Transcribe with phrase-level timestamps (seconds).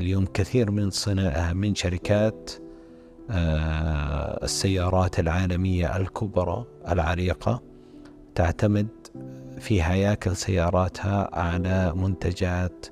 [0.00, 2.50] اليوم كثير من صنا من شركات
[3.30, 7.62] آه، السيارات العالمية الكبرى العريقة
[8.34, 8.88] تعتمد
[9.58, 12.86] في هياكل سياراتها على منتجات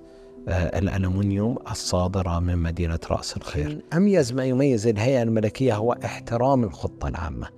[0.48, 3.84] آه، الألمنيوم الصادرة من مدينة رأس الخير.
[3.93, 7.57] أميز ما يميز الهيئة الملكية هو احترام الخطة العامة.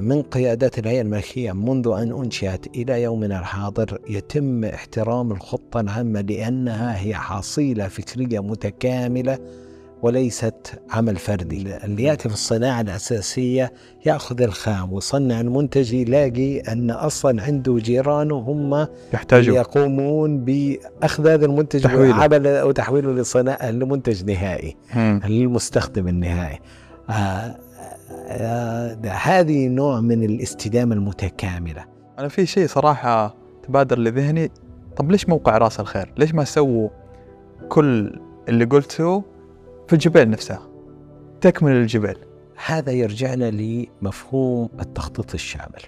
[0.00, 7.00] من قيادات الهيئة الملكية منذ أن أنشئت إلى يومنا الحاضر يتم احترام الخطة العامة لأنها
[7.00, 9.38] هي حصيلة فكرية متكاملة
[10.02, 13.72] وليست عمل فردي اللي يأتي في الصناعة الأساسية
[14.06, 21.82] يأخذ الخام ويصنع المنتج يلاقي أن أصلا عنده جيرانه هم يحتاجوا يقومون بأخذ هذا المنتج
[21.82, 22.64] تحويله.
[22.66, 25.20] وتحويله لصناعة لمنتج نهائي مم.
[25.28, 26.58] للمستخدم النهائي
[27.10, 27.65] آه آه
[29.06, 31.84] هذه نوع من الاستدامة المتكاملة.
[32.18, 34.50] أنا في شيء صراحة تبادر لذهني.
[34.96, 36.88] طب ليش موقع راس الخير؟ ليش ما سووا
[37.68, 39.24] كل اللي قلته
[39.86, 40.62] في الجبال نفسها؟
[41.40, 42.16] تكمل الجبال.
[42.66, 45.82] هذا يرجعنا لمفهوم التخطيط الشامل.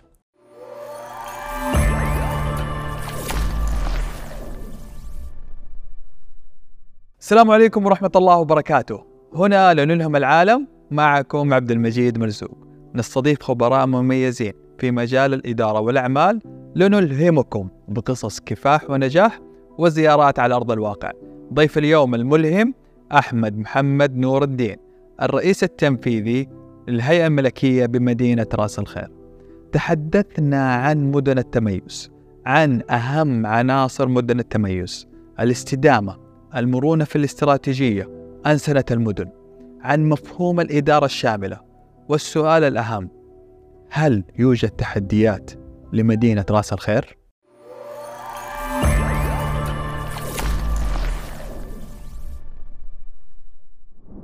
[7.20, 9.04] السلام عليكم ورحمة الله وبركاته.
[9.34, 10.77] هنا لنلهم العالم.
[10.90, 12.58] معكم عبد المجيد مرزوق.
[12.94, 16.40] نستضيف خبراء مميزين في مجال الإدارة والأعمال
[16.76, 19.40] لنلهمكم بقصص كفاح ونجاح
[19.78, 21.10] وزيارات على أرض الواقع.
[21.54, 22.74] ضيف اليوم الملهم
[23.12, 24.76] أحمد محمد نور الدين
[25.22, 26.48] الرئيس التنفيذي
[26.88, 29.08] للهيئة الملكية بمدينة راس الخير.
[29.72, 32.10] تحدثنا عن مدن التميز
[32.46, 35.08] عن أهم عناصر مدن التميز
[35.40, 36.16] الاستدامة
[36.56, 38.08] المرونة في الاستراتيجية
[38.46, 39.37] أنسنة المدن.
[39.82, 41.60] عن مفهوم الإدارة الشاملة
[42.08, 43.08] والسؤال الأهم
[43.90, 45.50] هل يوجد تحديات
[45.92, 47.18] لمدينة راس الخير؟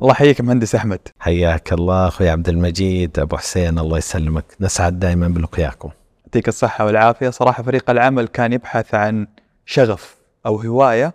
[0.02, 0.98] الله يحييك مهندس أحمد.
[1.18, 4.44] حياك الله أخوي عبد المجيد أبو حسين الله يسلمك.
[4.60, 5.90] نسعد دائما بلقياكم.
[6.24, 7.30] يعطيك الصحة والعافية.
[7.30, 9.26] صراحة فريق العمل كان يبحث عن
[9.66, 11.14] شغف أو هواية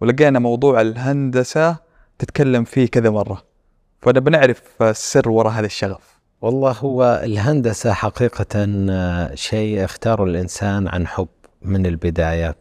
[0.00, 1.76] ولقينا موضوع الهندسة
[2.18, 3.47] تتكلم فيه كذا مرة.
[4.00, 6.18] فأنا بنعرف السر وراء هذا الشغف.
[6.40, 11.28] والله هو الهندسة حقيقة آه، شيء اختاره الإنسان عن حب
[11.62, 12.56] من البداية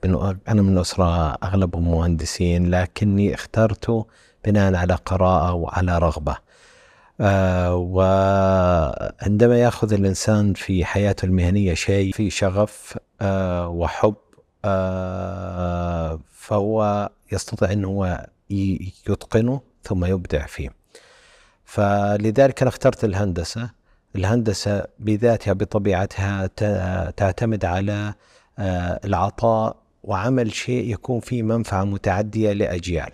[0.47, 4.05] أنا من أسرة أغلبهم مهندسين لكني اخترته
[4.45, 6.37] بناء على قراءة وعلى رغبة.
[7.21, 14.15] آه، وعندما يأخذ الإنسان في حياته المهنية شيء فيه شغف آه، وحب
[14.65, 17.71] آه، فهو يستطيع
[18.51, 20.76] ي- يتقنه ثم يبدع فيه.
[21.67, 23.69] فلذلك أنا اخترت الهندسة.
[24.15, 26.47] الهندسة بذاتها بطبيعتها
[27.09, 28.13] تعتمد على
[28.59, 33.11] آه، العطاء وعمل شيء يكون فيه منفعة متعدية لأجيال.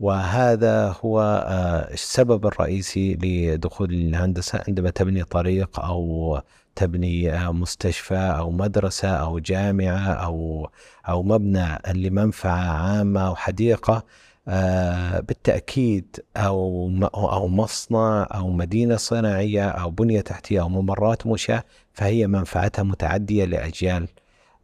[0.00, 4.62] وهذا هو آه، السبب الرئيسي لدخول الهندسة.
[4.68, 6.40] عندما تبني طريق أو
[6.76, 10.70] تبني آه، مستشفى أو مدرسة أو جامعة أو
[11.08, 14.04] أو مبنى لمنفعة عامة أو حديقة
[14.48, 21.64] آه، بالتأكيد أو م- أو مصنع أو مدينة صناعية أو بنية تحتية أو ممرات مشاة
[21.92, 24.08] فهي منفعتها متعدية لأجيال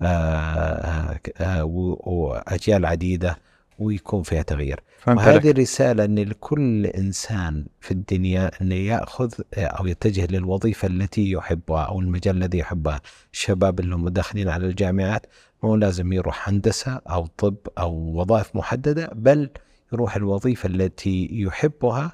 [0.03, 3.39] آه، آه، و- وأجيال عديدة
[3.79, 4.81] ويكون فيها تغيير.
[5.07, 5.59] وهذه عليك.
[5.59, 12.37] رسالة أن لكل إنسان في الدنيا أن يأخذ أو يتجه للوظيفة التي يحبها أو المجال
[12.37, 13.01] الذي يحبها.
[13.33, 15.27] الشباب اللي هم داخلين على الجامعات
[15.63, 19.51] مو لازم يروح هندسة أو طب أو وظائف محددة بل
[19.93, 22.13] يروح الوظيفة التي يحبها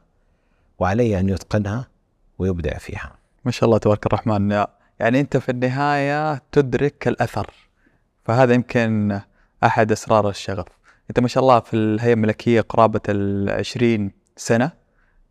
[0.78, 1.88] وعليه أن يتقنها
[2.38, 3.12] ويبدع فيها
[3.44, 4.50] ما شاء الله تبارك الرحمن
[5.00, 7.50] يعني أنت في النهاية تدرك الأثر
[8.24, 9.20] فهذا يمكن
[9.64, 10.66] أحد أسرار الشغف
[11.10, 14.70] أنت ما شاء الله في الهيئة الملكية قرابة العشرين سنة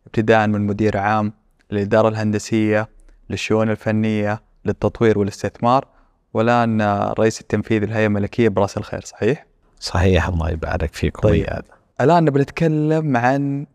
[0.06, 1.32] ابتداء من مدير عام
[1.70, 2.88] للإدارة الهندسية
[3.30, 5.86] للشؤون الفنية للتطوير والاستثمار
[6.34, 6.82] والآن
[7.18, 9.46] رئيس التنفيذي للهيئة الملكية براس الخير صحيح؟
[9.80, 11.32] صحيح الله يبارك فيكم طيب.
[11.32, 11.75] ويانا.
[12.00, 13.66] الآن نبي نتكلم عن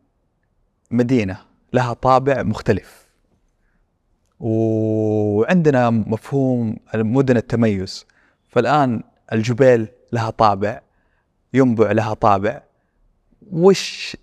[0.91, 1.37] مدينة
[1.73, 3.05] لها طابع مختلف.
[4.39, 8.05] وعندنا مفهوم مدن التميز.
[8.49, 9.03] فالآن
[9.33, 10.81] الجبال لها طابع
[11.53, 12.63] ينبع لها طابع.
[13.51, 14.17] وش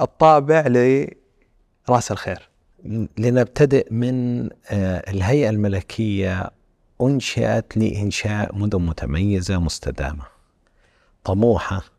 [0.00, 2.48] الطابع لرأس الخير؟
[3.18, 6.50] لنبتدئ من آه، الهيئة الملكية
[7.02, 10.24] أنشئت لإنشاء مدن متميزة مستدامة.
[11.24, 11.97] طموحة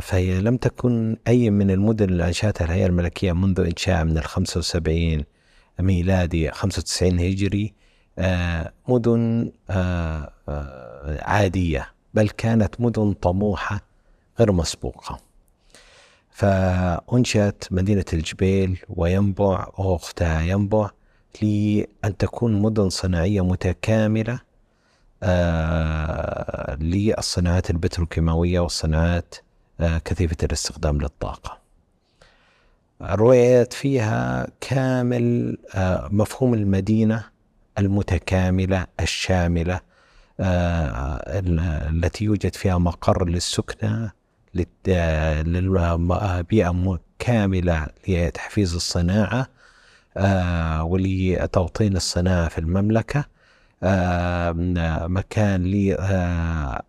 [0.00, 5.24] فهي لم تكن أي من المدن اللي أنشأتها الهيئة الملكية منذ إنشاء من ال 75
[5.80, 7.74] ميلادي 95 هجري
[8.18, 13.80] آه، مدن آه، آه، عادية بل كانت مدن طموحة
[14.38, 15.18] غير مسبوقة.
[16.30, 20.90] فأنشأت مدينة الجبيل وينبع وأختها ينبع
[21.42, 24.40] لأن تكون مدن صناعية متكاملة آه
[26.74, 29.34] للصناعات البتروكيماوية والصناعات
[29.80, 31.58] آه كثيفة الاستخدام للطاقة.
[33.02, 37.24] رويت فيها كامل آه مفهوم المدينة
[37.78, 39.80] المتكاملة الشاملة
[40.40, 41.22] آه،
[41.90, 44.12] التي يوجد فيها مقر للسكنة
[44.54, 49.46] للبيئة كاملة لتحفيز الصناعة
[50.16, 53.20] آه، ولتوطين الصناعة في المملكة.
[53.20, 53.24] آه،
[55.08, 55.64] مكان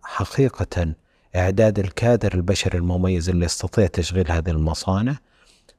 [0.03, 0.95] لحقيقة
[1.35, 5.15] إعداد الكادر البشري المميز اللي يستطيع تشغيل هذه المصانع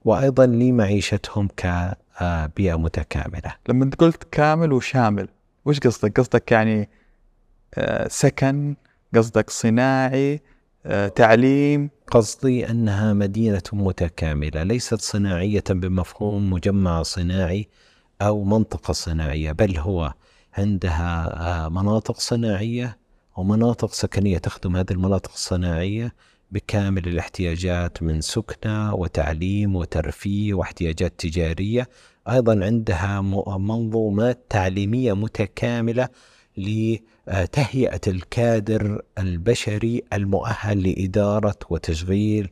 [0.05, 5.29] وأيضا لمعيشتهم كبيئة متكاملة لما قلت كامل وشامل
[5.65, 6.89] وش قصدك؟ قصدك يعني
[8.09, 8.77] سكن
[9.15, 10.41] قصدك صناعي
[11.15, 17.69] تعليم قصدي أنها مدينة متكاملة ليست صناعية بمفهوم مجمع صناعي
[18.23, 20.15] أو منطقة صناعية بل هو
[20.59, 22.99] عندها آه، مناطق صناعية
[23.37, 26.15] ومناطق سكنية تخدم هذه المناطق الصناعية
[26.51, 31.89] بكامل الاحتياجات من سكنة وتعليم وترفيه واحتياجات تجارية.
[32.29, 33.21] أيضا عندها
[33.59, 36.09] منظومات تعليمية متكاملة
[36.57, 42.51] لتهيئة الكادر البشري المؤهل لإدارة وتشغيل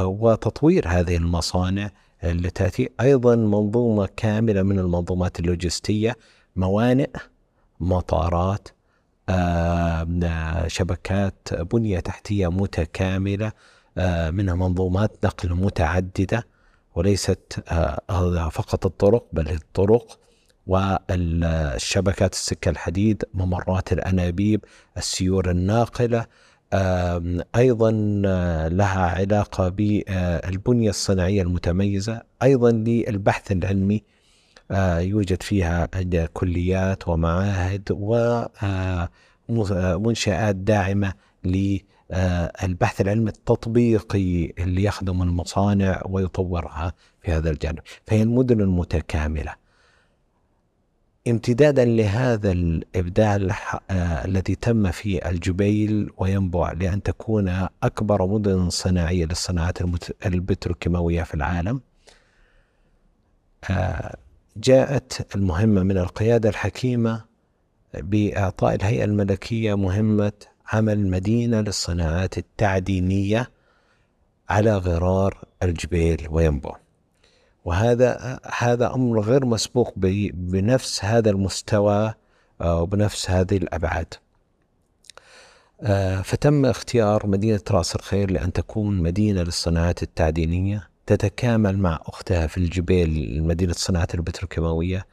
[0.00, 1.90] وتطوير هذه المصانع
[2.24, 2.88] التي تأتي.
[3.00, 6.16] أيضا منظومة كاملة من المنظومات اللوجستية
[6.58, 7.10] موانئ
[7.80, 8.68] مطارات
[10.66, 13.52] شبكات بنية تحتية متكاملة
[14.30, 16.46] منها منظومات نقل متعددة
[16.94, 17.64] وليست
[18.50, 20.18] فقط الطرق بل الطرق
[20.66, 24.64] والشبكات السكة الحديد ممرات الأنابيب
[24.96, 26.26] السيور الناقلة
[27.56, 27.90] أيضا
[28.68, 34.02] لها علاقة بالبنية الصناعية المتميزة أيضا للبحث العلمي
[35.00, 35.88] يوجد فيها
[36.32, 37.88] كليات ومعاهد
[39.48, 46.92] ومنشآت داعمة للبحث العلمي التطبيقي اللي يخدم المصانع ويطورها
[47.22, 47.78] في هذا الجانب.
[48.06, 49.54] فهي المدن المتكاملة.
[51.28, 53.36] امتدادا لهذا الإبداع
[53.90, 59.78] آه الذي تم في الجبيل وينبع لأن تكون أكبر مدن صناعية للصناعات
[60.26, 61.80] البتروكيماوية في العالم.
[63.70, 64.16] آه
[64.60, 67.24] جاءت المهمة من القيادة الحكيمة
[67.94, 70.32] بإعطاء الهيئة الملكية مهمة
[70.72, 73.50] عمل مدينة للصناعات التعدينية
[74.48, 76.76] على غرار الجبيل وينبع
[77.64, 82.14] وهذا هذا أمر غير مسبوق بنفس هذا المستوى
[82.60, 84.14] آه، وبنفس هذه الأبعاد.
[85.80, 92.58] آه، فتم اختيار مدينة راس الخير لأن تكون مدينة للصناعات التعدينية تتكامل مع أختها في
[92.58, 95.06] الجبيل مدينة الصناعات البتروكيماوية.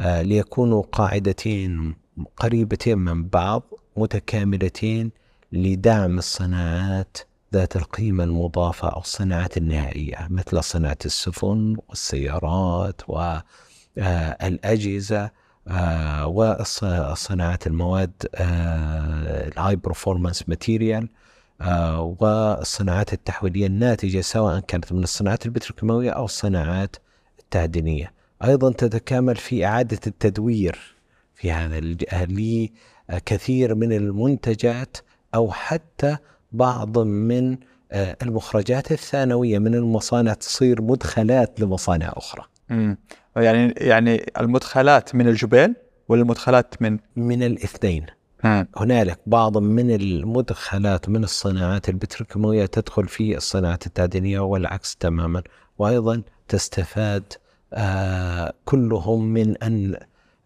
[0.00, 1.96] آه، ليكونوا قاعدتين
[2.36, 3.62] قريبتين من بعض
[3.96, 5.10] متكاملتين
[5.52, 7.18] لدعم الصناعات
[7.54, 13.00] ذات القيمة المضافة أو الصناعات النهائية مثل صناعة السفن والسيارات
[13.98, 15.30] والأجهزة
[15.68, 21.08] آه، وصناعات المواد ال high performance material
[22.20, 26.96] والصناعات التحويلية الناتجة سواء كانت من الصناعات البتروكيماوية أو الصناعات
[27.38, 28.12] التعدينية
[28.44, 30.94] أيضا تتكامل في إعادة التدوير
[31.34, 31.80] في هذا
[33.08, 34.96] لكثير من المنتجات
[35.34, 36.16] أو حتى
[36.52, 37.56] بعض من
[37.92, 42.44] آه، المخرجات الثانوية من المصانع تصير مدخلات لمصانع أخرى.
[42.70, 42.98] امم
[43.36, 45.74] يعني يعني المدخلات من الجبيل
[46.08, 48.06] ولا المدخلات من من الاثنين.
[48.76, 55.42] هنالك بعض من المدخلات من الصناعات البتروكيماويه تدخل في الصناعات التعدينية والعكس تماما.
[55.78, 57.22] وأيضا تستفاد
[57.72, 59.96] آه كلهم من أن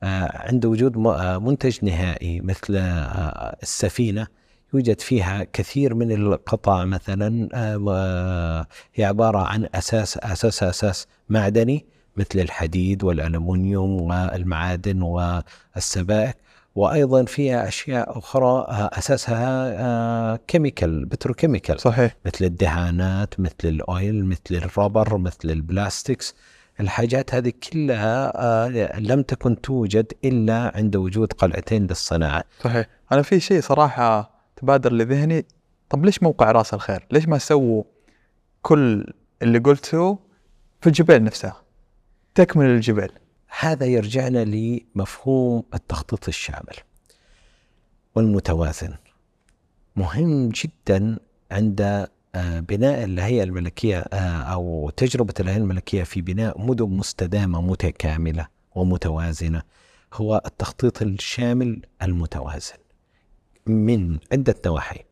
[0.03, 2.77] آه عند وجود آه، منتج نهائي مثل
[3.63, 4.27] السفينة
[4.75, 7.49] يوجد فيها كثير من القطع مثلا
[8.95, 11.87] هي عبارة عن أساس أساسها أساس معدني
[12.17, 16.37] مثل الحديد والألمنيوم والمعادن والسبائك.
[16.79, 24.41] وأيضا فيها أشياء أخرى آه، أساسها chemical petrochemical صحيح مثل الدهانات مثل ال oil مثل
[24.51, 26.35] ال rubber مثل ال plastics
[26.81, 33.41] الحاجات هذه كلها آه، لم تكن توجد إلا عند وجود قلعتين للصناعة صحيح أنا في
[33.41, 35.47] شيء صراحة تبادر لذهني
[35.91, 37.83] طب ليش موقع رأس الخير؟ ليش ما سووا
[38.63, 40.19] كل اللي قلته
[40.81, 41.63] في الجبال نفسها؟
[42.35, 43.11] تكمل الجبال.
[43.61, 46.75] هذا يرجعنا لمفهوم التخطيط الشامل
[48.15, 48.95] والمتوازن.
[49.97, 51.19] مهم جدا
[51.51, 58.49] عند آه، بناء الهيئة الملكية آه، أو تجربة الهيئة الملكية في بناء مدن مستدامة متكاملة
[58.75, 59.63] ومتوازنة
[60.15, 62.77] هو التخطيط الشامل المتوازن
[63.67, 65.05] من عدة نواحي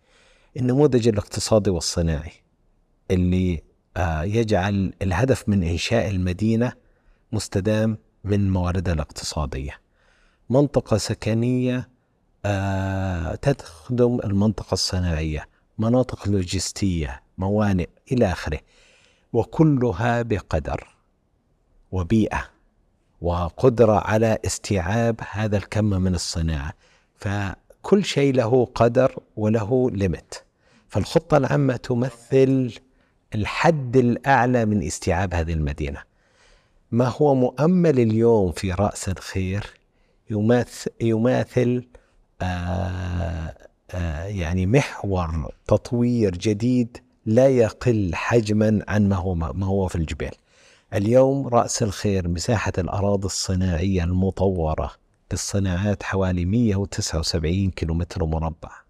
[0.57, 2.33] النموذج الاقتصادي والصناعي
[3.11, 3.62] اللي
[3.97, 6.73] آه، يجعل الهدف من إنشاء المدينة
[7.33, 9.80] مستدام من مواردها الاقتصادية.
[10.50, 11.88] منطقة سكنية
[13.42, 18.59] تخدم المنطقة الصناعية مناطق لوجستية موانئ إلى آخره
[19.33, 20.97] وكلها بقدر
[21.92, 22.45] وبيئة
[23.21, 26.73] وقدرة على استيعاب هذا الكم من الصناعة.
[27.16, 30.45] فكل شيء له قدر وله ليمت
[30.88, 32.73] فالخطة العامة تمثل
[33.35, 36.06] الحد الأعلى من استيعاب هذه المدينة.
[36.90, 39.66] ما هو مؤمل اليوم في رأس الخير
[40.31, 41.85] يماثل, يماثل
[42.43, 43.55] آه
[43.90, 50.33] آه، يعني محور تطوير جديد لا يقل حجما عن ما هو ما هو في الجبال.
[50.95, 54.93] اليوم رأس الخير مساحة الأراضي الصناعية المطورة
[55.33, 58.86] للصناعات حوالي 179 كيلومتر مربع.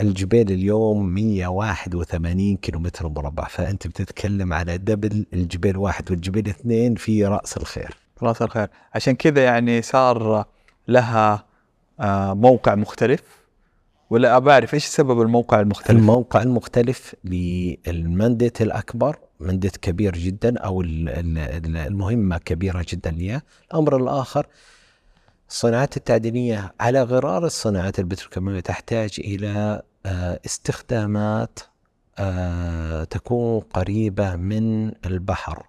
[0.00, 7.56] الجبال اليوم 181 كيلومتر مربع فأنت بتتكلم على دبل الجبال واحد والجبال اثنين في رأس
[7.56, 7.96] الخير.
[8.22, 10.44] رأس الخير عشان كذا يعني صار
[10.88, 11.44] لها
[12.00, 13.22] آه، موقع مختلف
[14.10, 22.38] ولا اعرف إيش سبب الموقع المختلف؟ الموقع المختلف للمندت الأكبر مندت كبير جدا أو المهمة
[22.38, 24.46] كبيرة جدا لها، الأمر الآخر
[25.50, 31.58] الصناعات التعدينية على غرار الصناعات البتروكيماوية تحتاج إلى آه، استخدامات
[32.18, 35.66] آه، تكون قريبة من البحر.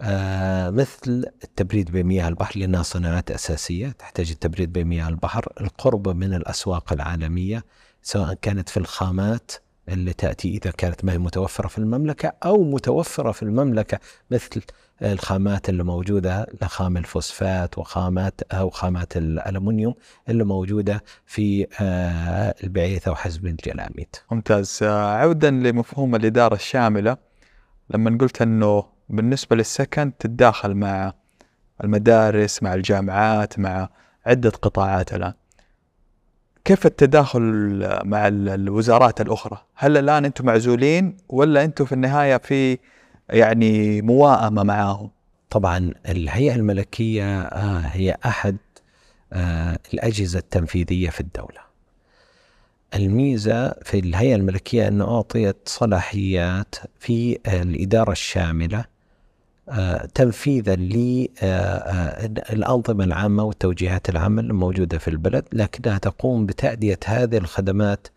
[0.00, 5.52] آه مثل التبريد بمياه البحر لأنها صناعات أساسية تحتاج التبريد بمياه البحر.
[5.60, 7.64] القرب من الأسواق العالمية
[8.02, 9.52] سواء كانت في الخامات
[9.88, 13.98] اللي تأتي إذا كانت ما هي متوفرة في المملكة أو متوفرة في المملكة
[14.30, 14.62] مثل
[15.02, 19.94] الخامات اللي موجودة لخام الفوسفات وخامات أو خامات الألمنيوم
[20.28, 24.78] اللي موجودة في آه، البعيثة وحزب الجلاميد ممتاز.
[24.82, 27.16] آه، عودا لمفهوم الإدارة الشاملة.
[27.90, 31.12] لما قلت أنه بالنسبة للسكن تتداخل مع
[31.84, 33.88] المدارس مع الجامعات مع
[34.26, 35.32] عدة قطاعات الآن.
[36.66, 37.40] كيف التداخل
[38.04, 42.78] مع الوزارات الأخرى؟ هل الآن أنتم معزولين ولا أنتم في النهاية في
[43.30, 45.10] يعني موائمة معاهم؟
[45.50, 48.56] طبعا الهيئة الملكية آه هي أحد
[49.32, 51.60] آه الأجهزة التنفيذية في الدولة.
[52.94, 58.95] الميزة في الهيئة الملكية أنه أعطيت صلاحيات في الإدارة الشاملة آه،
[60.14, 68.08] تنفيذا للأنظمة آه، العامة والتوجيهات العامة الموجودة في البلد لكنها تقوم بتأدية هذه الخدمات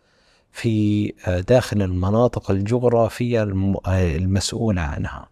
[0.52, 3.42] في آه، داخل المناطق الجغرافية
[3.88, 5.28] المسؤولة عنها.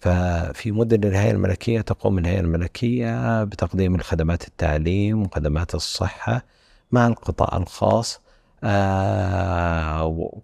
[0.00, 6.44] ففي مدن الهيئة الملكية تقوم الهيئة الملكية بتقديم الخدمات التعليم وخدمات الصحة
[6.92, 8.20] مع القطاع الخاص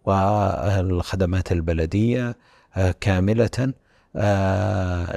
[0.06, 2.36] والخدمات البلدية
[3.00, 3.50] كاملة.
[3.58, 3.85] آه،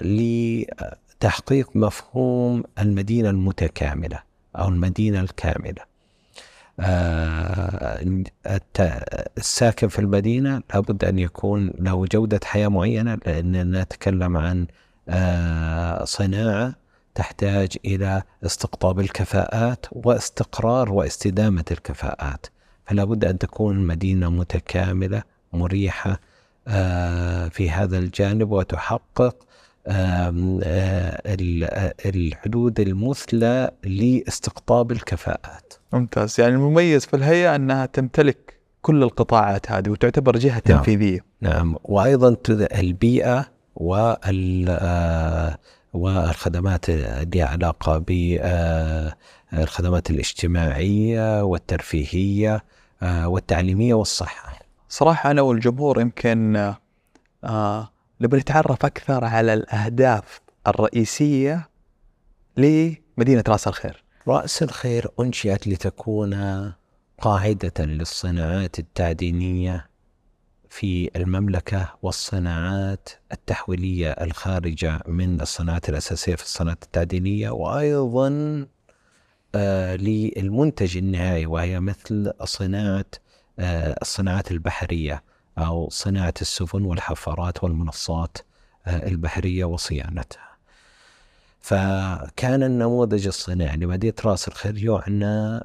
[0.01, 4.19] لتحقيق مفهوم المدينة المتكاملة
[4.55, 5.89] أو المدينة الكاملة.
[6.79, 7.99] آه،
[9.37, 14.67] الساكن في المدينة لابد أن يكون له جودة حياة معينة لأننا نتكلم عن
[15.09, 16.75] آه، صناعة
[17.15, 22.45] تحتاج إلى استقطاب الكفاءات واستقرار واستدامة الكفاءات.
[22.85, 26.19] فلا بد أن تكون مدينة متكاملة مريحة آه،
[27.49, 29.35] في هذا الجانب وتحقق
[29.87, 30.33] آه،
[32.05, 35.73] الحدود المثلى لاستقطاب الكفاءات.
[35.93, 36.39] ممتاز.
[36.39, 40.77] يعني المميز في الهيئة أنها تمتلك كل القطاعات هذه وتعتبر جهة نعم.
[40.77, 41.19] تنفيذية.
[41.41, 41.75] نعم.
[41.83, 43.45] وأيضا البيئة
[43.75, 45.57] وال آه،
[45.93, 47.97] والخدمات اللي علاقة
[49.51, 52.63] بالخدمات الاجتماعية والترفيهية
[53.01, 54.58] والتعليمية والصحة.
[54.89, 56.73] صراحة أنا والجمهور يمكن
[57.43, 57.91] آه
[58.21, 61.69] نبي نتعرف أكثر على الأهداف الرئيسية
[62.57, 64.03] لمدينة رأس الخير.
[64.27, 66.33] رأس الخير أنشئت لتكون
[67.21, 69.89] قاعدة للصناعات التعدينية
[70.69, 78.65] في المملكة والصناعات التحويلية الخارجة من الصناعات الأساسية في الصناعات التعدينية وأيضا
[79.55, 83.05] آه للمنتج النهائي وهي مثل صناعة
[84.01, 85.23] الصناعات البحرية
[85.57, 88.37] أو صناعة السفن والحفارات والمنصات
[88.87, 90.49] آه، البحرية وصيانتها.
[91.61, 95.59] فكان النموذج الصناعي لمدينة رأس الخير يعنى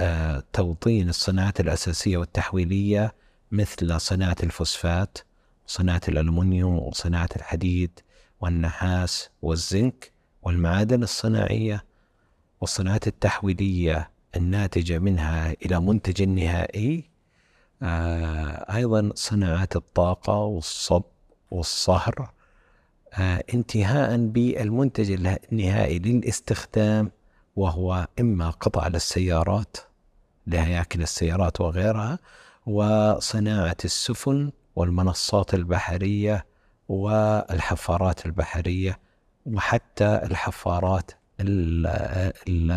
[0.00, 3.14] آه، توطين الصناعات الأساسية والتحويلية
[3.52, 5.18] مثل صناعة الفوسفات
[5.66, 8.00] صناعة الألمنيوم وصناعة الحديد
[8.40, 10.12] والنحاس والزنك
[10.42, 11.84] والمعادن الصناعية
[12.60, 17.10] والصناعات التحويلية الناتجة منها إلى منتج نهائي
[17.82, 21.02] آه، أيضا صناعات الطاقة والصب
[21.50, 22.30] والصهر.
[23.12, 25.10] آه، انتهاء بالمنتج
[25.52, 27.10] النهائي للاستخدام
[27.56, 29.76] وهو إما قطع للسيارات
[30.46, 32.18] لهياكل السيارات وغيرها
[32.66, 36.46] وصناعة السفن والمنصات البحرية
[36.88, 38.98] والحفارات البحرية
[39.46, 41.10] وحتى الحفارات
[41.40, 42.70] التي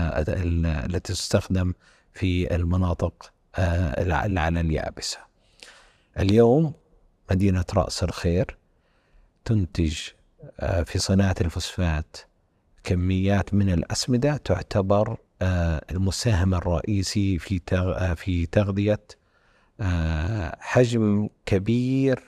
[1.14, 1.74] تستخدم
[2.14, 4.04] في المناطق آه،
[4.38, 5.18] على اليابسة.
[6.20, 6.74] اليوم
[7.32, 8.58] مدينة رأس الخير
[9.46, 10.00] تنتج
[10.60, 12.18] آه، في صناعة الفوسفات
[12.84, 17.60] كميات من الأسمدة تعتبر آه، المساهم الرئيسي في
[18.16, 19.04] في تغذية
[20.60, 22.24] حجم كبير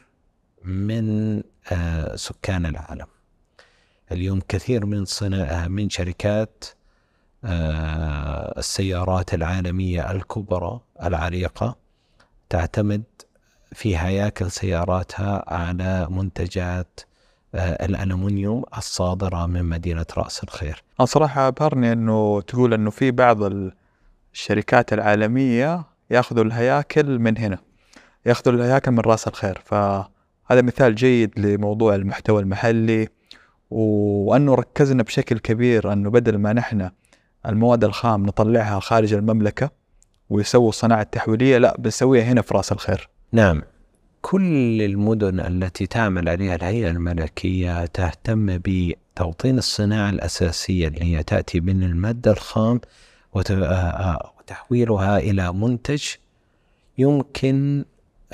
[0.64, 1.42] من
[2.16, 3.08] سكان العالم.
[4.12, 6.66] اليوم كثير من صناعة من شركات
[8.58, 11.76] السيارات العالمية الكبرى العريقة
[12.50, 13.04] تعتمد
[13.74, 17.00] في هياكل سياراتها على منتجات
[17.56, 20.84] آه، الألمنيوم الصادرة من مدينة رأس الخير.
[21.00, 23.38] أنا صراحة أبهرني أنه تقول أنه في بعض
[24.34, 27.58] الشركات العالمية يأخذوا الهياكل من هنا
[28.26, 29.62] يأخذوا الهياكل من رأس الخير.
[29.66, 33.08] فهذا مثال جيد لموضوع المحتوى المحلي
[33.72, 36.90] وأنه ركزنا بشكل كبير أنه بدل ما نحن
[37.46, 39.72] المواد الخام نطلعها خارج المملكة
[40.30, 43.10] ويسووا الصناعة التحويلية لا بنسويها هنا في رأس الخير.
[43.32, 43.62] نعم.
[44.22, 51.84] كل المدن التي تعمل عليها الهيئة الملكية تهتم بتوطين الصناعة الأساسية اللي هي تأتي من
[51.84, 52.82] المادة الخام
[53.34, 56.04] وتحويلها إلى منتج
[56.98, 57.86] يمكن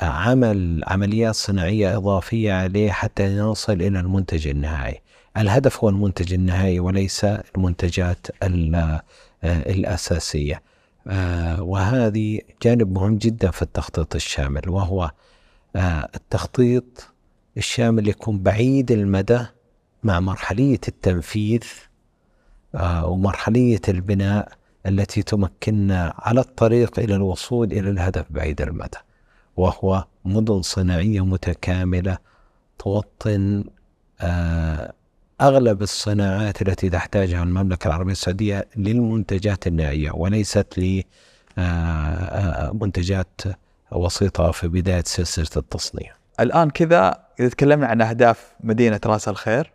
[0.01, 5.01] عمل عمليات صناعية إضافية عليه حتى نصل إلى المنتج النهائي.
[5.37, 8.27] الهدف هو المنتج النهائي وليس المنتجات
[9.43, 10.61] الأساسية.
[11.07, 15.11] آه، وهذه جانب مهم جدا في التخطيط الشامل وهو
[15.75, 17.11] آه، التخطيط
[17.57, 19.45] الشامل يكون بعيد المدى
[20.03, 21.63] مع مرحلية التنفيذ
[22.75, 24.51] آه، ومرحلية البناء
[24.85, 28.97] التي تمكننا على الطريق إلى الوصول إلى الهدف بعيد المدى.
[29.57, 32.17] وهو مدن صناعية متكاملة
[32.79, 33.63] توطن
[35.41, 40.79] أغلب الصناعات التي تحتاجها المملكة العربية السعودية للمنتجات النهائية وليست
[41.57, 43.41] لمنتجات
[43.91, 46.13] وسيطة في بداية سلسلة التصنيع.
[46.39, 49.71] الآن كذا إذا تكلمنا عن أهداف مدينة رأس الخير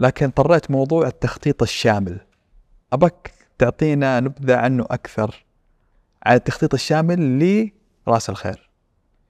[0.00, 2.20] لكن طريت موضوع التخطيط الشامل.
[2.92, 5.44] أبك تعطينا نبذة عنه أكثر
[6.26, 7.38] عن التخطيط الشامل
[8.06, 8.70] لرأس الخير.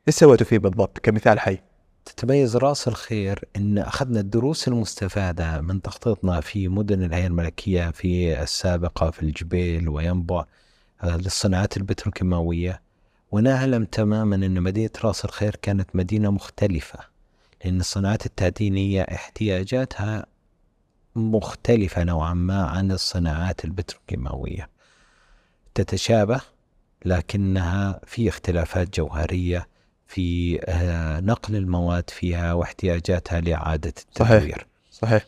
[0.08, 1.58] إيش سويتوا فيه بالضبط كمثال حي؟
[2.04, 9.10] تتميز رأس الخير إن أخذنا الدروس المستفادة من تخطيطنا في مدن الهيئة الملكية في السابقة
[9.10, 10.44] في الجبيل وينبع
[11.02, 12.82] آه، للصناعات البتروكيماوية.
[13.32, 16.98] ونعلم تماما إن مدينة رأس الخير كانت مدينة مختلفة
[17.64, 20.26] لأن الصناعات التعدينية احتياجاتها
[21.16, 24.68] مختلفة نوعا ما عن الصناعات البتروكيماوية.
[25.74, 26.40] تتشابه
[27.04, 29.68] لكنها في اختلافات جوهرية
[30.12, 34.40] في آه، نقل المواد فيها واحتياجاتها لإعادة التدوير.
[34.40, 34.66] صحيح.
[34.90, 35.26] صحيح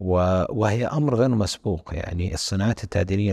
[0.00, 2.34] وهي أمر غير مسبوق يعني.
[2.34, 3.32] الصناعات التعدينية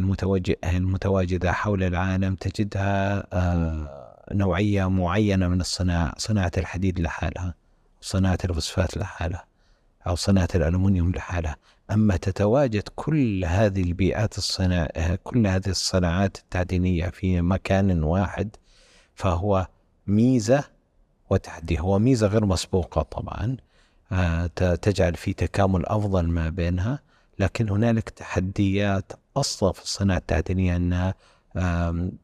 [0.64, 7.54] المتواجدة حول العالم تجدها آه، نوعية معينة من الصناعة صناعة الحديد لحالها
[8.02, 9.46] صناعة الفوسفات لحالها
[10.08, 11.56] أو صناعة الألمنيوم لحالها.
[11.92, 18.56] أما تتواجد كل هذه البيئات الصناعة كل هذه الصناعات التعدينية في مكان واحد
[19.16, 19.68] فهو
[20.12, 20.64] ميزة
[21.30, 21.80] وتحدي.
[21.80, 23.58] هو ميزة غير مسبوقة طبعا.
[24.12, 24.46] آه،
[24.76, 27.00] تجعل في تكامل أفضل ما بينها
[27.40, 31.14] لكن هنالك تحديات أصلا في الصناعة التعدينية أنها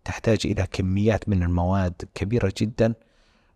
[0.06, 2.94] تحتاج إلى كميات من المواد كبيرة جدا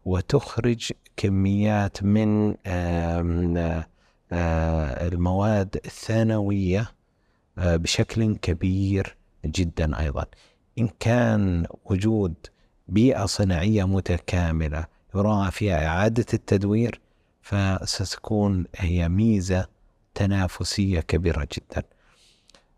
[0.06, 2.56] وتخرج كميات من
[4.34, 6.92] المواد الثانوية
[7.58, 9.16] بشكل كبير
[9.46, 10.26] جدا أيضا.
[10.80, 12.34] إن كان وجود
[12.92, 17.02] بيئة صناعية متكاملة يراعى فيها إعادة التدوير
[17.42, 19.68] فستكون هي ميزة
[20.16, 21.84] تنافسية كبيرة جدا.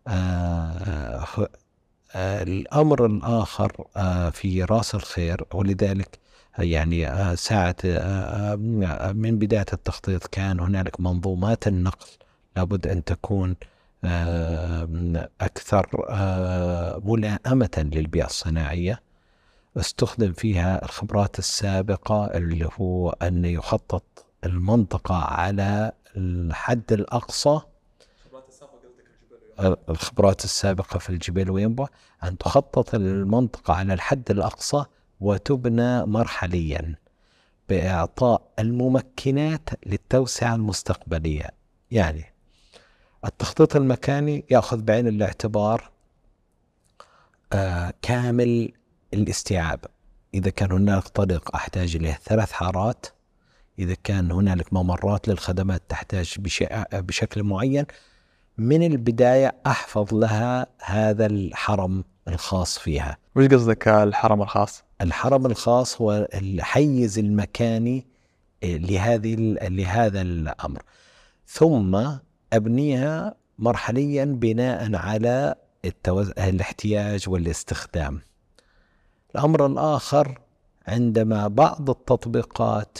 [0.07, 1.25] آه
[2.15, 6.19] آه الأمر الآخر آه في رأس الخير ولذلك
[6.59, 8.55] يعني آه ساعة آه
[9.13, 12.07] من بداية التخطيط كان هنالك منظومات النقل
[12.57, 13.55] لابد أن تكون
[14.05, 18.99] آه، أكثر آه، ملائمة للبيئة الصناعية.
[19.77, 27.59] استخدم فيها الخبرات السابقة اللي هو أن يخطط المنطقة على الحد الأقصى.
[29.89, 31.87] الخبرات السابقة في الجبال وينبع.
[32.23, 34.85] أن تخطط المنطقة على الحد الأقصى
[35.19, 36.95] وتبنى مرحليا
[37.69, 41.49] بإعطاء الممكنات للتوسعة المستقبلية.
[41.91, 42.33] يعني
[43.25, 45.91] التخطيط المكاني يأخذ بعين الاعتبار
[47.53, 48.71] آه كامل
[49.13, 49.79] الاستيعاب.
[50.33, 53.05] إذا كان هناك طريق أحتاج إليه ثلاث حارات
[53.79, 56.35] إذا كان هنالك ممرات للخدمات تحتاج
[56.93, 57.85] بشكل معين
[58.57, 63.17] من البداية أحفظ لها هذا الحرم الخاص فيها.
[63.35, 68.07] وش قصدك الحرم الخاص؟ الحرم الخاص هو الحيز المكاني
[68.63, 70.81] لهذه لهذا الأمر.
[71.47, 72.07] ثم
[72.53, 76.29] أبنيها مرحليا بناء على التوز...
[76.29, 78.21] الاحتياج والاستخدام.
[79.35, 80.39] الأمر الآخر
[80.87, 82.97] عندما بعض التطبيقات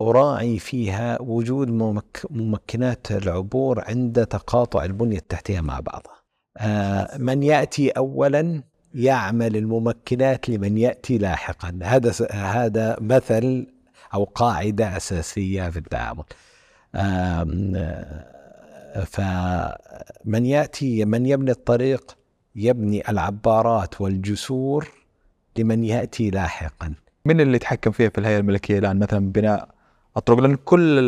[0.00, 2.26] أراعي فيها وجود ممك...
[2.30, 6.22] ممكنات العبور عند تقاطع البنية التحتية مع بعضها.
[6.56, 8.62] آه من يأتي أولا
[8.94, 11.78] يعمل الممكنات لمن يأتي لاحقا.
[11.82, 13.66] هذا هذا مثل
[14.14, 16.24] أو قاعدة أساسية في التعامل.
[19.06, 22.16] فمن يأتي من يبني الطريق
[22.56, 25.01] يبني العبارات والجسور
[25.58, 26.94] لمن يأتي لاحقا.
[27.24, 29.68] من اللي يتحكم فيها في الهيئة الملكية الآن؟ مثلا بناء
[30.16, 30.98] الطرق لأن كل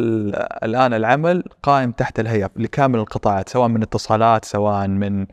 [0.62, 5.26] الآن العمل قائم تحت الهيئة لكامل القطاعات سواء من اتصالات سواء من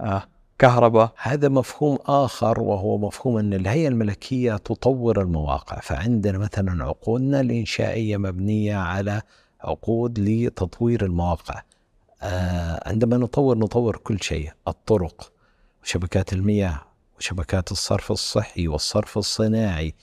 [0.00, 0.22] آه
[0.58, 1.12] كهرباء.
[1.22, 5.80] هذا مفهوم آخر وهو مفهوم أن الهيئة الملكية تطور المواقع.
[5.80, 9.22] فعندنا مثلا عقودنا الإنشائية مبنية على
[9.60, 11.62] عقود لتطوير المواقع.
[12.22, 14.50] آه عندما نطور نطور كل شيء.
[14.68, 15.32] الطرق
[15.82, 16.80] وشبكات المياه
[17.22, 19.94] وشبكات الصرف الصحي والصرف الصناعي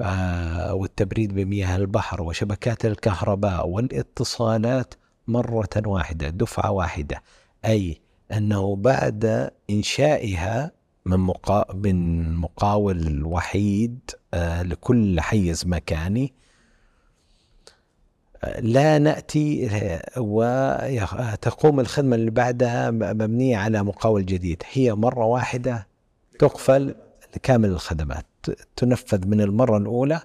[0.00, 4.94] آه والتبريد بمياه البحر وشبكات الكهرباء والاتصالات
[5.28, 7.22] مرة واحدة دفعة واحدة
[7.64, 8.00] أي
[8.32, 10.72] أنه بعد إنشائها
[11.06, 11.32] من.
[11.74, 16.32] من مقاول وحيد آه لكل حيز مكاني
[18.58, 19.68] لا نأتي
[20.16, 25.89] وتقوم الخدمة اللي بعدها مبنية على مقاول جديد هي مرة واحدة
[26.40, 26.94] تقفل
[27.36, 28.26] لكامل الخدمات
[28.76, 30.20] تنفذ من المرة الأولى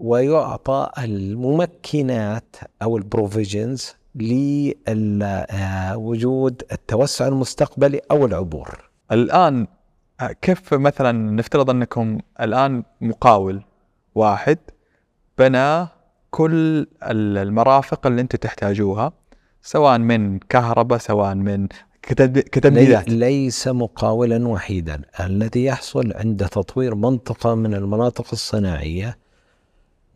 [0.00, 3.94] ويعطى الممكنات أو البروفيجنز
[4.84, 8.90] لوجود التوسع المستقبلي أو العبور.
[9.12, 9.66] الآن
[10.42, 13.62] كيف مثلا نفترض أنكم الآن مقاول
[14.14, 14.58] واحد
[15.38, 15.86] بنى
[16.30, 19.12] كل المرافق اللي أنتم تحتاجوها
[19.62, 21.68] سواء من كهرباء سواء من
[22.02, 25.02] كتمديدات ليس مقاولا وحيدا.
[25.20, 29.18] الذي يحصل عند تطوير منطقة من المناطق الصناعية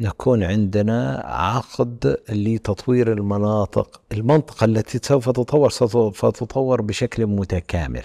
[0.01, 8.03] نكون عندنا عقد لتطوير المناطق المنطقة التي سوف تطور سوف تطور بشكل متكامل.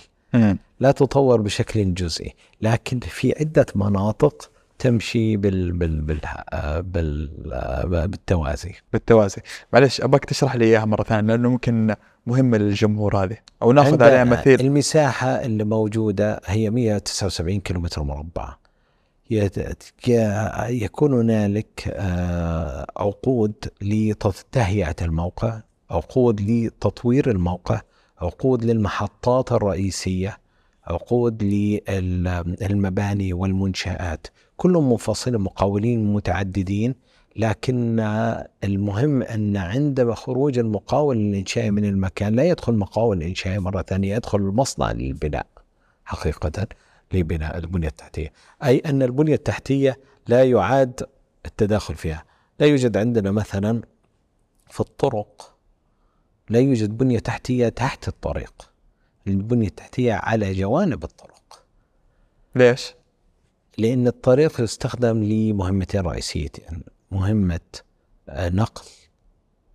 [0.80, 6.20] لا تطور بشكل جزئي لكن في عدة مناطق تمشي بال بال بال,
[6.82, 7.30] بال
[8.08, 8.74] بالتوازي.
[8.94, 9.41] بالتوازي.
[9.74, 13.38] معلش أبغاك تشرح لي إياها مرة ثانية لأنه ممكن مهمة للجمهور هذه.
[13.62, 14.62] أو ناخذ عليها مثيل.
[14.62, 18.56] المساحة اللي موجودة هي 179 كيلومتر مربع.
[20.70, 27.82] يكون هنالك آه، عقود لتهيئه الموقع عقود لتطوير الموقع
[28.22, 30.38] عقود للمحطات الرئيسية
[30.88, 34.28] عقود للمباني والمنشآت.
[34.58, 36.96] كلهم منفصلين مقاولين متعددين
[37.36, 38.00] لكن
[38.63, 44.38] المهم أن عند خروج المقاول الإنشائي من المكان لا يدخل مقاول إنشائي مرة ثانية يدخل
[44.38, 45.48] المصنع للبناء
[46.06, 46.67] حقيقة
[47.13, 48.34] لبناء البنية التحتية.
[48.63, 51.04] أي أن البنية التحتية لا يعاد
[51.46, 52.24] التداخل فيها.
[52.60, 53.82] لا يوجد عندنا مثلا
[54.70, 55.56] في الطرق
[56.50, 58.72] لا يوجد بنية تحتية تحت الطريق.
[59.28, 61.63] البنية التحتية على جوانب الطرق.
[62.56, 62.94] ليش؟
[63.78, 66.84] لأن الطريق يستخدم لمهمتين رئيسيتين.
[67.12, 67.60] مهمة
[68.30, 68.86] آه، نقل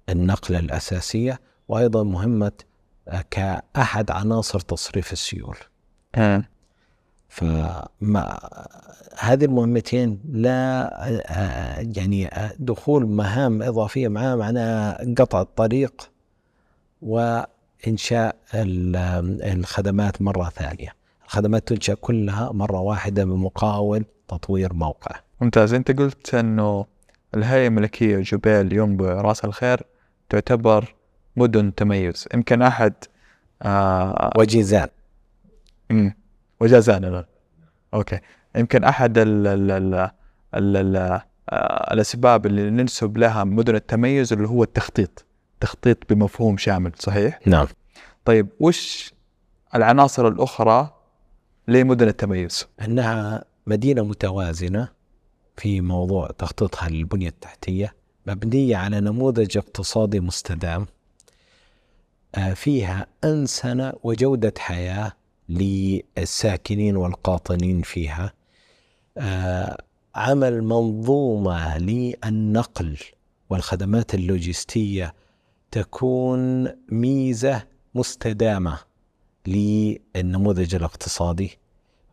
[0.09, 2.53] النقلة الأساسية وأيضا مهمة
[3.09, 5.57] آه، كأحد عناصر تصريف السيول.
[7.29, 8.39] فما
[9.19, 16.11] هذه المهمتين لا آه، يعني دخول مهام إضافية معها معناها قطع الطريق
[17.03, 20.95] وإنشاء الخدمات مرة ثانية.
[21.25, 25.21] الخدمات تنشأ كلها مرة واحدة بمقاول تطوير موقع.
[25.41, 25.75] ممتاز.
[25.75, 26.87] أنت قلت أنه
[27.35, 29.83] الهيئة الملكية جبيل يوم برأس الخير
[30.29, 30.95] تعتبر
[31.37, 32.29] مدن تميز.
[32.35, 32.95] يمكن أحد
[33.63, 34.89] آه وجيزان.
[35.91, 36.15] مم.
[36.61, 37.27] وجازان لا.
[37.95, 38.19] أوكي.
[38.57, 40.11] يمكن أحد ال ال ال
[40.55, 45.25] ال ال آه، الأسباب اللي ننسب لها مدن التميز اللي هو التخطيط.
[45.61, 47.67] تخطيط بمفهوم شامل صحيح؟ نعم.
[48.25, 49.15] طيب وش
[49.75, 50.93] العناصر الأخرى
[51.69, 54.89] لمدن التميز؟ أنها مدينة متوازنة
[55.57, 57.95] في موضوع تخطيطها للبنية التحتية
[58.27, 60.87] مبنية على نموذج اقتصادي مستدام
[62.35, 65.13] آه، فيها أنسنة وجودة حياة
[65.49, 68.33] للساكنين والقاطنين فيها
[69.19, 69.77] آه،
[70.15, 72.99] عمل منظومة للنقل
[73.51, 75.15] والخدمات اللوجستية
[75.71, 77.63] تكون ميزة
[77.95, 78.79] مستدامة
[79.47, 81.59] للنموذج الاقتصادي.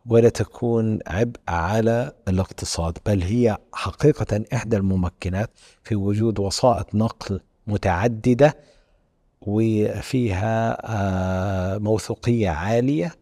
[0.06, 5.50] ولا تكون عبء على الاقتصاد بل هي حقيقة إحدى الممكنات
[5.82, 8.56] في وجود وسائط نقل متعددة
[9.40, 13.14] وفيها آه، موثوقية عالية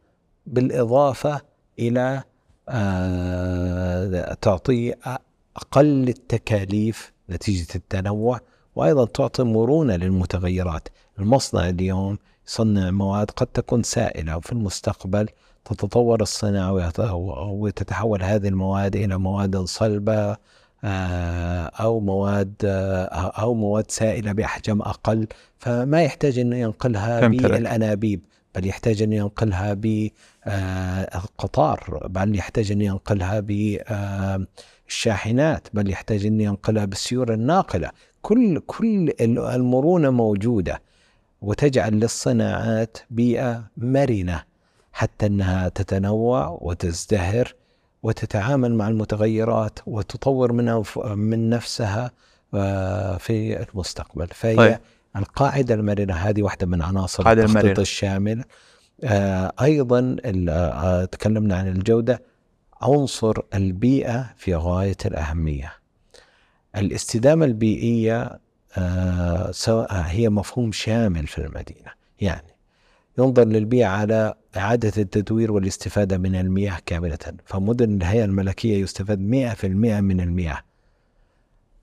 [0.47, 1.41] بالإضافة
[1.79, 2.23] إلى
[2.69, 4.95] آه، تعطي
[5.57, 8.41] أقل التكاليف نتيجة التنوع
[8.77, 10.89] وأيضا تعطي مرونة للمتغيرات.
[11.19, 12.19] المصنع اليوم
[12.49, 15.29] يصنع مواد قد تكون سائلة وفي المستقبل
[15.65, 16.93] تتطور الصناعة
[17.53, 20.37] وتتحول هذه المواد إلى مواد صلبة
[20.85, 25.27] آه، أو مواد آه، أو مواد سائلة بأحجام أقل.
[25.59, 28.21] فما يحتاج انه ينقلها بالأنابيب
[28.55, 29.75] بل يحتاج أن ينقلها
[30.45, 33.41] بالقطار آه، بل يحتاج أن ينقلها
[34.87, 37.91] بالشاحنات بل يحتاج أن ينقلها بالسيور الناقلة.
[38.23, 40.83] كل كل المرونة موجودة
[41.43, 44.52] وتجعل للصناعات بيئة مرنة.
[44.93, 47.55] حتى أنها تتنوع وتزدهر
[48.03, 52.11] وتتعامل مع المتغيرات وتطور من من نفسها
[52.55, 54.27] آه، في المستقبل.
[54.27, 54.79] فهي طيب.
[55.17, 58.45] القاعدة المرنة هذه واحدة من عناصر التخطيط الشامل.
[59.05, 60.17] آه أيضا
[60.49, 62.23] آه تكلمنا عن الجودة.
[62.83, 65.73] عنصر البيئة في غاية الأهمية.
[66.77, 68.41] الاستدامة البيئية
[68.79, 71.91] آه سواء هي مفهوم شامل في المدينة.
[72.21, 72.52] يعني
[73.19, 77.19] ينظر للبيئة على إعادة التدوير والاستفادة من المياه كاملة.
[77.45, 80.59] فمدن الهيئة الملكية يستفاد 100% من المياه.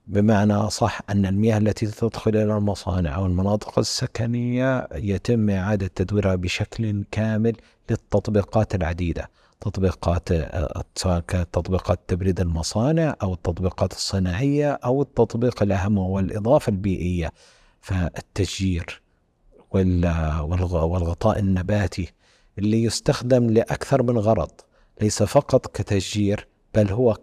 [0.06, 7.04] بمعنى صح أن المياه التي تدخل إلى المصانع أو المناطق السكنية يتم إعادة تدويرها بشكل
[7.10, 7.56] كامل
[7.90, 9.30] للتطبيقات العديدة.
[9.60, 10.28] تطبيقات
[10.94, 17.32] سواء كانت تطبيقات تبريد المصانع أو التطبيقات الصناعية أو التطبيق الأهم هو الإضافة البيئية.
[17.80, 19.02] فالتشجير
[19.70, 22.12] والغطاء النباتي
[22.58, 24.50] اللي يستخدم لأكثر من غرض
[25.00, 27.16] ليس فقط كتشجير بل هو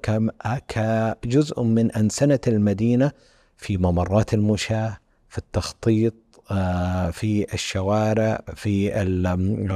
[0.67, 3.11] كجزء من أنسنة المدينة
[3.57, 4.97] في ممرات المشاة
[5.29, 6.13] في التخطيط
[6.51, 8.91] آه، في الشوارع في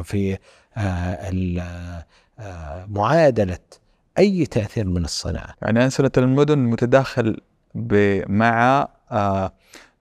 [0.03, 0.37] في
[0.77, 1.55] آه،
[2.39, 3.59] آه، معادلة
[4.17, 5.55] أي تأثير من الصناعة.
[5.61, 7.37] يعني أنسنة المدن متداخل
[8.27, 8.87] مع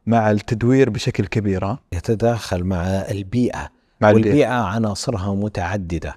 [0.06, 3.70] مع التدوير بشكل كبير يتداخل مع البيئة.
[4.00, 4.48] مع والبيئة البيئة.
[4.48, 6.16] عناصرها متعددة.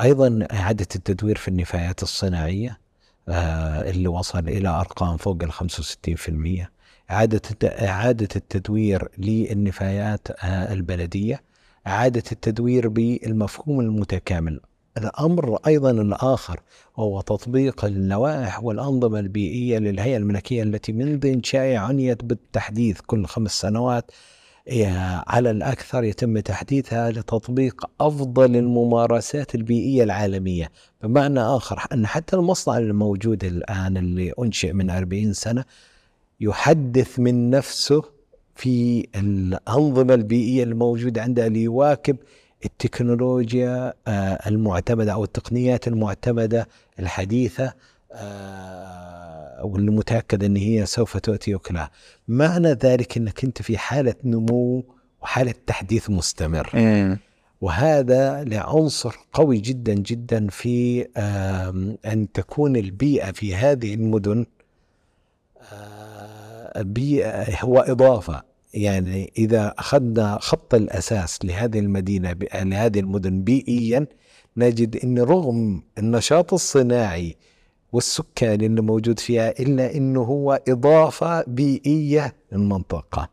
[0.00, 2.78] أيضا إعادة التدوير في النفايات الصناعية
[3.28, 6.70] آه، اللي وصل إلى أرقام فوق ال 65%
[7.10, 11.42] إعادة إعادة التدوير للنفايات آه، البلدية.
[11.86, 14.60] إعادة التدوير بالمفهوم المتكامل.
[14.98, 16.60] الأمر أيضا الآخر
[16.96, 24.10] وهو تطبيق اللوائح والأنظمة البيئية للهيئة الملكية التي منذ انشائها عنيت بالتحديث كل خمس سنوات
[25.26, 30.70] على الأكثر يتم تحديثها لتطبيق أفضل الممارسات البيئية العالمية.
[31.02, 35.64] بمعنى آخر أن حتى المصنع الموجود الآن اللي أنشئ من 40 سنة
[36.40, 38.02] يحدث من نفسه
[38.54, 42.16] في الأنظمة البيئية الموجودة عنده ليواكب
[42.64, 47.72] التكنولوجيا آه، المعتمدة أو التقنيات المعتمدة الحديثة
[48.12, 51.90] آه، واللي متاكد إن هي سوف تؤتي اكلها
[52.28, 54.84] معنى ذلك إنك أنت في حالة نمو
[55.22, 56.70] وحالة تحديث مستمر.
[56.74, 57.18] إيه.
[57.60, 61.06] وهذا لعنصر قوي جدا جدا في
[62.06, 64.46] أن تكون البيئة في هذه المدن
[65.72, 68.51] آه، بيئة هو إضافة.
[68.74, 74.06] يعني إذا أخذنا خط الأساس لهذه المدينة لهذه المدن بيئيا
[74.56, 77.36] نجد إن رغم النشاط الصناعي
[77.92, 83.28] والسكان اللي موجود فيها إلا أنه هو إضافة بيئية للمنطقة.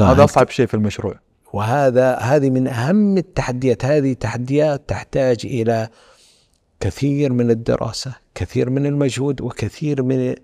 [0.00, 1.14] هذا أصعب شيء في المشروع.
[1.52, 3.84] وهذا هذه من أهم التحديات.
[3.84, 5.88] هذه تحديات تحتاج إلى
[6.80, 10.34] كثير من الدراسة كثير من المجهود وكثير من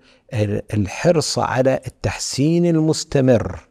[0.73, 3.68] الحرص على التحسين المستمر.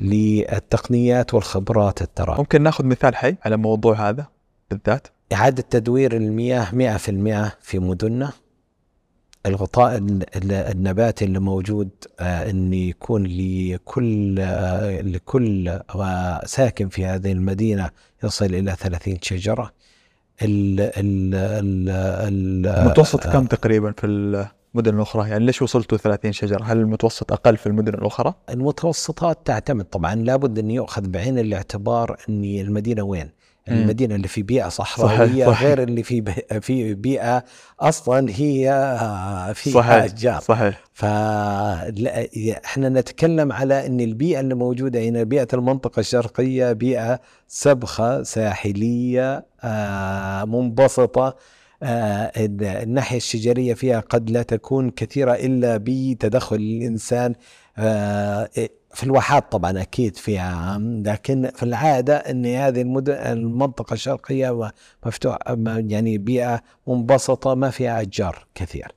[0.00, 4.26] للتقنيات والخبرات التراكمية ممكن ناخذ مثال حي على الموضوع هذا
[4.70, 8.32] بالذات؟ إعادة تدوير المياه 100% في مدننا
[9.46, 11.88] الغطاء ال- ال- النباتي اللي موجود
[12.20, 17.90] آه، إن يكون لكل آه، لكل آه، ساكن في هذه المدينة
[18.24, 19.72] يصل إلى 30 شجرة.
[20.42, 21.88] ال ال ال
[23.32, 24.06] كم تقريبا في
[24.74, 29.84] المدن الاخرى يعني ليش وصلتوا 30 شجرة؟ هل المتوسط أقل في المدن الأخرى؟ المتوسطات تعتمد
[29.84, 33.30] طبعا لابد أن يؤخذ بعين الاعتبار أن المدينة وين.
[33.68, 35.62] المدينة اللي في بيئة صحراوية صحيح.
[35.62, 36.22] غير اللي في
[36.60, 37.44] في بيئة
[37.80, 38.64] أصلا هي
[39.54, 40.80] فيها صحيح اشجار صحيح.
[40.92, 50.44] فاحنا نتكلم على أن البيئة اللي موجودة هنا بيئة المنطقة الشرقية بيئة سبخة ساحلية آه،
[50.44, 51.36] منبسطة.
[51.82, 52.32] آه،
[52.82, 57.34] الناحية الشجريه فيها قد لا تكون كثيرة إلا بتدخل الإنسان
[57.78, 58.50] آه،
[58.94, 64.72] في الواحات طبعا أكيد فيها لكن في العادة إن هذه المدن المنطقة الشرقية
[65.06, 68.94] مفتوح يعني بيئة منبسطة ما فيها أشجار كثير.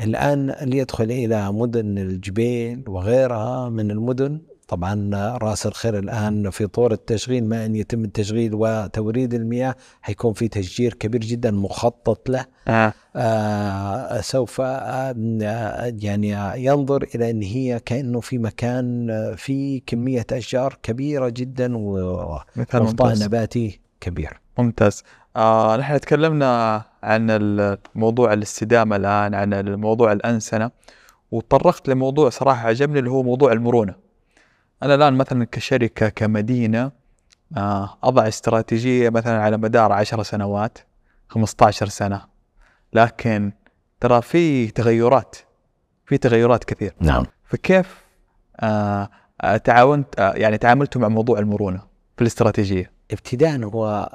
[0.00, 5.10] الآن اللي يدخل إلى مدن الجبيل وغيرها من المدن طبعا
[5.42, 10.94] رأس الخير الآن في طور التشغيل ما أن يتم التشغيل وتوريد المياه حيكون في تشجير
[10.94, 12.46] كبير جدا مخطط له.
[12.68, 12.92] آه.
[13.16, 15.14] آه سوف آه
[16.02, 23.80] يعني ينظر إلى أن هي كأنه في مكان في كمية أشجار كبيرة جدا وغطاء نباتي
[24.00, 24.40] كبير.
[24.58, 25.02] ممتاز.
[25.36, 30.70] آه نحن تكلمنا عن موضوع الاستدامة الآن عن الموضوع الأنسنة
[31.30, 34.09] وتطرقت لموضوع صراحة عجبني اللي هو موضوع المرونة.
[34.82, 36.92] أنا الآن مثلا كشركة كمدينة
[37.56, 40.78] آه أضع استراتيجية مثلا على مدار عشر سنوات
[41.28, 42.22] 15 سنة.
[42.92, 43.52] لكن
[44.00, 45.36] ترى في تغيرات
[46.06, 46.94] في تغيرات كثير.
[47.00, 47.26] نعم.
[47.44, 48.04] فكيف
[48.60, 49.10] آه
[49.64, 51.82] تعاونت آه يعني تعاملتوا مع موضوع المرونة
[52.16, 54.10] في الاستراتيجية؟ ابتداء هو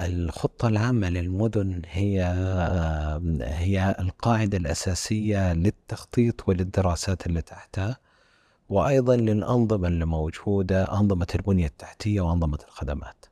[0.00, 2.22] الخطة العامة للمدن هي
[3.42, 7.96] هي القاعدة الأساسية للتخطيط وللدراسات اللي تحتها.
[8.68, 13.26] وأيضا للأنظمة اللي موجودة أنظمة البنية التحتية وأنظمة الخدمات.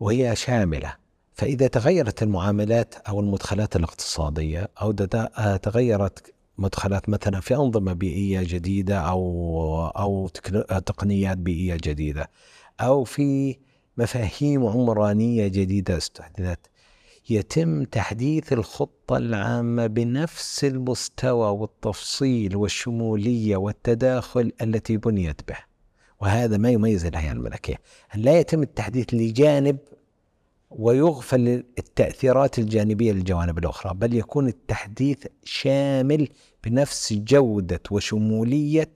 [0.00, 0.96] وهي شاملة.
[1.34, 8.98] فإذا تغيرت المعاملات أو المدخلات الاقتصادية أو آه، تغيرت مدخلات مثلا في أنظمة بيئية جديدة
[8.98, 10.30] أو أو
[10.70, 12.30] آه، تقنيات بيئية جديدة
[12.80, 13.56] أو في
[13.96, 16.70] مفاهيم عمرانية جديدة استحدثت.
[17.30, 25.56] يتم تحديث الخطة العامة بنفس المستوى والتفصيل والشمولية والتداخل التي بنيت به.
[26.20, 27.76] وهذا ما يميز الهيئة الملكية
[28.14, 29.78] أن لا يتم التحديث لجانب
[30.70, 36.28] ويغفل التأثيرات الجانبية للجوانب الأخرى بل يكون التحديث شامل
[36.64, 38.94] بنفس جودة وشمولية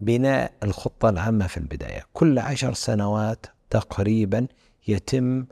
[0.00, 2.04] بناء الخطة العامة في البداية.
[2.12, 4.46] كل عشر سنوات تقريبا
[4.88, 5.46] يتم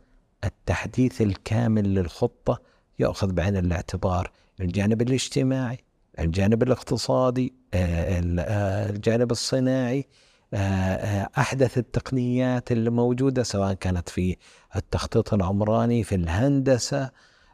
[0.44, 2.60] التحديث الكامل للخطة
[2.98, 5.78] يأخذ بعين الاعتبار الجانب الاجتماعي
[6.18, 10.06] الجانب الاقتصادي آه، آه، الجانب الصناعي
[10.54, 14.36] آه، أحدث التقنيات اللي موجودة سواء كانت في
[14.76, 17.10] التخطيط العمراني في الهندسة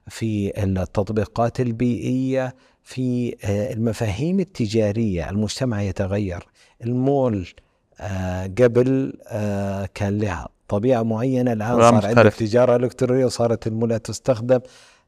[0.09, 6.47] في التطبيقات البيئية في المفاهيم التجارية المجتمع يتغير.
[6.85, 7.49] المول
[8.59, 9.13] قبل
[9.95, 12.39] كان لها طبيعة معينة الآن والآن صار عندك مختلف.
[12.39, 14.61] تجارة إلكترونية وصارت المولات تستخدم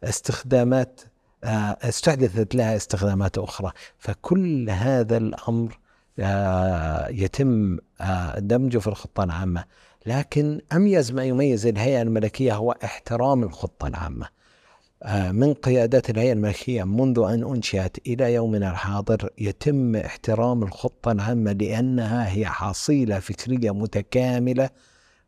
[0.05, 1.01] استخدامات
[1.44, 3.73] آه، استحدثت لها استخدامات أخرى.
[3.99, 5.79] فكل هذا الأمر
[6.18, 9.64] آه، يتم آه، دمجه في الخطة العامة.
[10.07, 14.27] لكن أميز ما يميز الهيئة الملكية هو احترام الخطة العامة.
[15.03, 21.53] آه، من قيادات الهيئة الملكية منذ أن أنشئت إلى يومنا الحاضر يتم احترام الخطة العامة
[21.53, 24.70] لأنها هي حصيلة فكرية متكاملة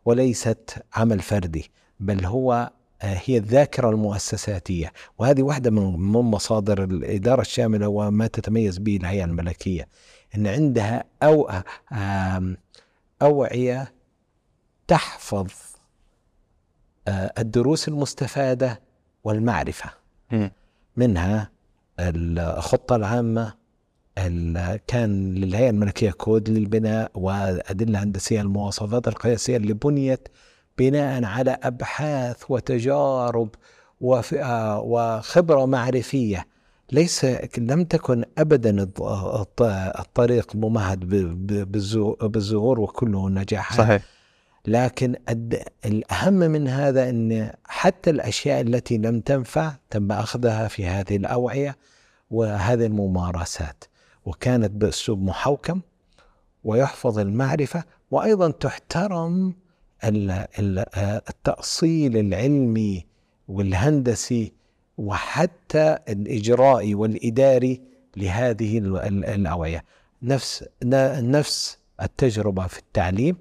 [0.05, 2.71] وليست عمل فردي بل هو
[3.03, 4.93] آه، هي الذاكرة المؤسساتية.
[5.19, 5.97] وهذه واحدة من
[6.31, 9.89] مصادر الإدارة الشاملة وما تتميز به الهيئة الملكية
[10.37, 11.51] أن عندها أو
[11.93, 12.57] آم،
[13.23, 13.93] أوعية
[14.89, 15.47] تحفظ
[17.09, 18.81] آه، الدروس المستفادة
[19.25, 19.91] والمعرفة.
[20.97, 21.51] منها
[22.01, 23.62] الخطة العامة ال-
[24.87, 30.29] كان للهيئة الملكية كود للبناء وأدلة هندسية المواصفات القياسية اللي بنيت
[30.79, 33.49] بناء على أبحاث وتجارب
[34.35, 36.47] آه، وخبرة معرفية.
[36.93, 37.27] ليس
[37.59, 39.63] لم تكن أبدا الط- الط-
[39.99, 41.01] الطريق ممهد
[42.23, 44.03] بالزهور وكله نجاح صحيح.
[44.67, 45.15] لكن
[45.85, 51.77] الأهم من هذا أن حتى الأشياء التي لم تنفع تم أخذها في هذه الأوعية
[52.31, 53.85] وهذه الممارسات.
[54.25, 55.81] وكانت بأسلوب محوكم
[56.65, 59.55] ويحفظ المعرفة وأيضا تحترم
[61.29, 63.07] التأصيل العلمي
[63.49, 64.53] والهندسي
[64.99, 67.81] وحتى الإجرائي والإداري
[68.17, 69.85] لهذه الأوعية.
[70.23, 70.65] نفس
[71.23, 73.37] نفس التجربة في التعليم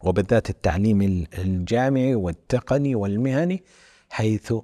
[0.00, 3.62] وبالذات التعليم الجامعي والتقني والمهني
[4.10, 4.54] حيث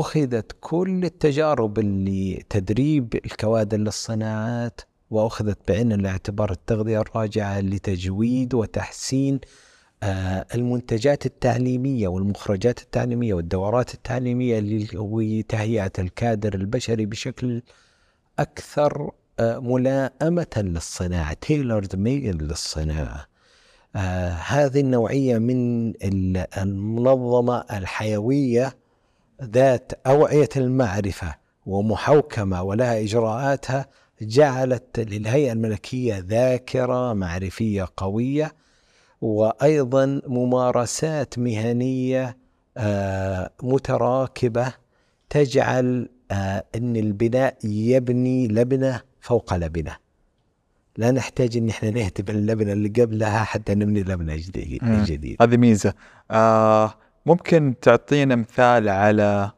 [0.00, 4.80] أخذت كل التجارب اللي تدريب الكوادر للصناعات
[5.10, 9.40] وأخذت بعين الاعتبار التغذية الراجعة لتجويد وتحسين
[10.02, 17.62] آه، المنتجات التعليمية والمخرجات التعليمية والدورات التعليمية وتهيئة الكادر البشري بشكل
[18.38, 23.26] أكثر آه، ملائمة للصناعة تيلرد ميل للصناعة.
[23.96, 25.92] آه هذه النوعية من
[26.58, 28.77] المنظمة الحيوية
[29.42, 31.34] ذات أوعية المعرفة
[31.66, 33.86] ومحوكمة ولها إجراءاتها
[34.22, 38.54] جعلت للهيئة الملكية ذاكرة معرفية قوية
[39.20, 42.36] وأيضا ممارسات مهنية
[42.76, 44.74] آه متراكبة
[45.30, 49.96] تجعل آه أن البناء يبني لبنة فوق لبنة.
[50.96, 55.36] لا نحتاج إن إحنا نهتم اللبنه اللي قبلها حتى نبني لبنة جديده جديد.
[55.42, 55.94] هذه ميزة.
[56.30, 56.94] آه
[57.28, 59.50] ممكن تعطينا مثال على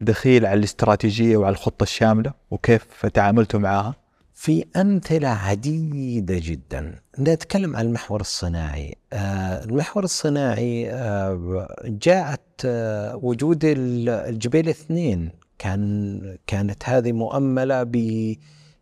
[0.00, 3.94] دخيل على الاستراتيجية وعلى الخطة الشاملة وكيف تعاملتوا معها؟
[4.34, 6.94] في أمثلة عديدة جدا.
[7.18, 8.94] نتكلم عن المحور الصناعي.
[9.12, 15.30] آه المحور الصناعي آه جاءت آه وجود الجبيل اثنين.
[15.58, 17.86] كان كانت هذه مؤملة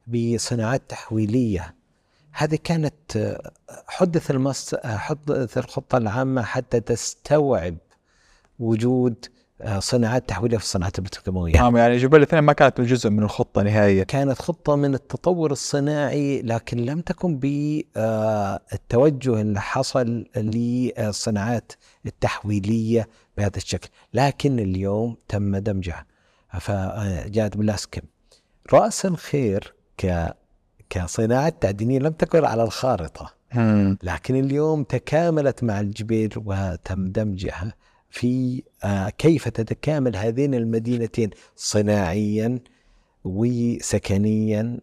[0.06, 1.74] بصناعات تحويلية.
[2.32, 3.38] هذه كانت
[3.86, 7.76] حدث المس حدث الخطة العامة حتى تستوعب
[8.58, 9.26] وجود
[9.78, 11.52] صناعات تحويليه في الصناعات البتروكيماويه.
[11.52, 14.04] نعم يعني جبال الاثنين ما كانت جزء من الخطة نهائيا.
[14.04, 21.72] كانت خطة من التطور الصناعي لكن لم تكن بالتوجه اللي حصل للصناعات
[22.06, 26.06] التحويلية بهذا الشكل، لكن اليوم تم دمجها
[26.60, 28.02] فجاءت بلاسكم.
[28.72, 30.34] رأس الخير ك
[30.90, 33.34] كصناعة تعدينية لم تكن على الخارطة
[34.02, 37.74] لكن اليوم تكاملت مع الجبيل وتم دمجها
[38.10, 42.58] في آه، كيف تتكامل هذين المدينتين صناعيا
[43.24, 44.78] وسكنيا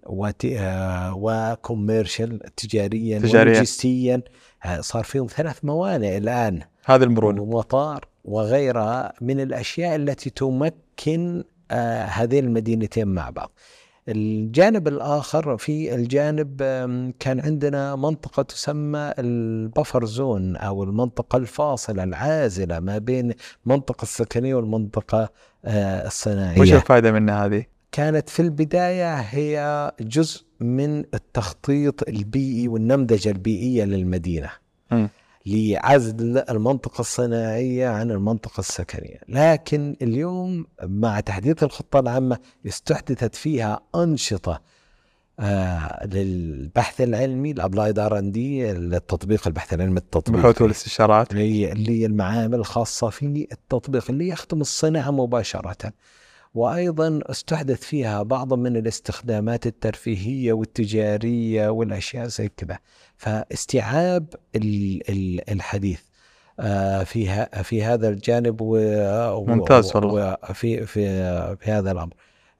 [0.45, 4.21] آه، وكوميرشال تجاريا ولوجستيا.
[4.65, 6.61] آه، صار فيهم ثلاث موانئ الآن.
[6.86, 7.41] هذا المرونة.
[7.41, 11.43] ومطار وغيرها من الأشياء التي تمكن
[12.07, 13.51] هذين المدينتين مع بعض.
[14.10, 16.58] الجانب الآخر في الجانب
[17.20, 23.34] كان عندنا منطقة تسمى البفر زون أو المنطقة الفاصلة العازلة ما بين
[23.66, 25.30] المنطقة السكنية والمنطقة
[25.66, 33.30] آه، الصناعية وش الفائدة منها هذه؟ كانت في البداية هي جزء من التخطيط البيئي والنمذجة
[33.30, 34.49] البيئية للمدينة
[34.91, 35.08] م.
[35.46, 39.20] لعزل المنطقة الصناعية عن المنطقة السكنية.
[39.28, 42.38] لكن اليوم مع تحديث الخطة العامة
[42.68, 44.62] استحدثت فيها أنشطة
[45.39, 51.32] آه للبحث العلمي ال applied R and D التطبيق البحث العلمي التطبيق البحوث والاستشارات.
[51.72, 55.94] اللي هي المعامل الخاصة في التطبيق اللي يخدم الصناعة مباشرة.
[56.54, 62.80] وأيضا استحدث فيها بعض من الاستخدامات الترفيهية والتجارية والأشياء زي كذا.
[63.24, 64.26] فاستيعاب
[65.49, 66.01] الحديث.
[66.59, 68.63] آه، في في هذا الجانب
[69.47, 70.36] ممتاز والله.
[70.36, 72.13] في في في هذا الأمر.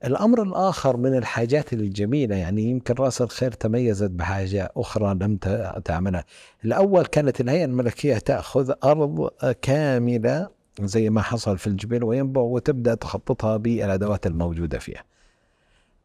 [0.06, 5.38] الأمر الآخر من الحاجات الجميلة يعني يمكن رأس الخير تميزت بحاجة أخرى لم
[5.86, 6.26] تعملها.
[6.66, 9.30] الأول كانت الهيئة الملكية تأخذ أرض
[9.62, 10.50] كاملة
[10.82, 15.04] زي ما حصل في الجبال وينبع وتبدأ تخططها بالأدوات الموجودة فيها.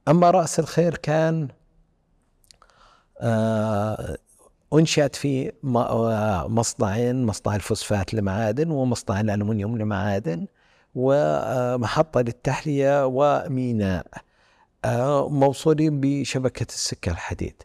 [0.09, 1.49] أما رأس الخير كان
[3.21, 4.19] آه
[4.75, 5.53] أنشأت في
[6.49, 10.47] مصنعين مصنع الفوسفات لمعادن ومصنع الالومنيوم لمعادن
[10.95, 14.07] ومحطة للتحلية وميناء
[14.85, 17.63] آه، موصولين بشبكة السكه الحديد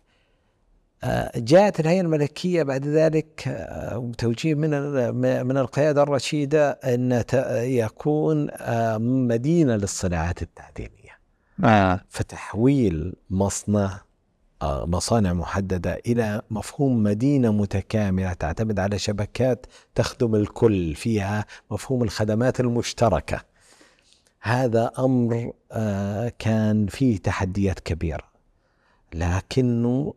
[1.03, 4.69] آه، جاءت الهيئة الملكية بعد ذلك آه، توجيه من
[5.45, 7.23] من القيادة الرشيدة أن
[7.53, 10.93] يكون آه، مدينة للصناعات التعدينية
[11.63, 11.99] آه.
[12.09, 14.01] فتحويل مصنع
[14.63, 23.41] مصانع محددة إلى مفهوم مدينة متكاملة تعتمد على شبكات تخدم الكل فيها مفهوم الخدمات المشتركة.
[24.41, 25.53] هذا أمر
[26.39, 28.23] كان فيه تحديات كبيرة.
[29.13, 30.13] لكنه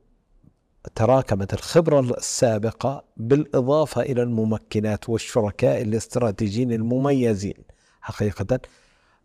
[0.94, 7.56] تراكمت الخبرة السابقة بالإضافة إلى الممكنات والشركاء الاستراتيجيين المميزين.
[8.00, 8.60] حقيقة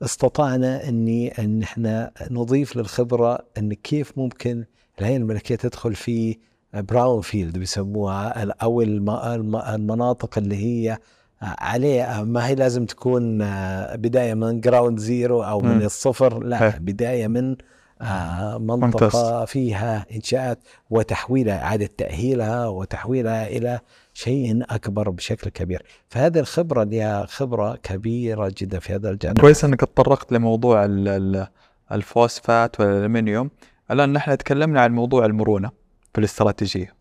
[0.04, 4.66] استطعنا أني أن إحنا نضيف للخبرة أن كيف ممكن
[5.02, 6.38] الهيئة الملكية تدخل في
[6.74, 10.98] brownfield بيسموها أو الم- الم- المناطق اللي هي
[11.42, 15.82] عليه ما هي لازم تكون آه، بداية من ground zero أو من مم.
[15.82, 16.78] الصفر لا إيه.
[16.80, 17.56] بداية من
[18.02, 23.80] آه، منطقة فيها إنشاءات وتحويلها إعادة تأهيلها وتحويلها إلى
[24.14, 29.80] شيء أكبر بشكل كبير فهذه الخبرة لها خبرة كبيرة جدا في هذا الجانب كويس إنك
[29.80, 31.48] تطرقت لموضوع ال- ال-
[31.92, 33.50] الفوسفات والألمنيوم
[33.92, 35.72] الآن نحن تكلمنا عن موضوع المرونة
[36.14, 36.94] في الاستراتيجية.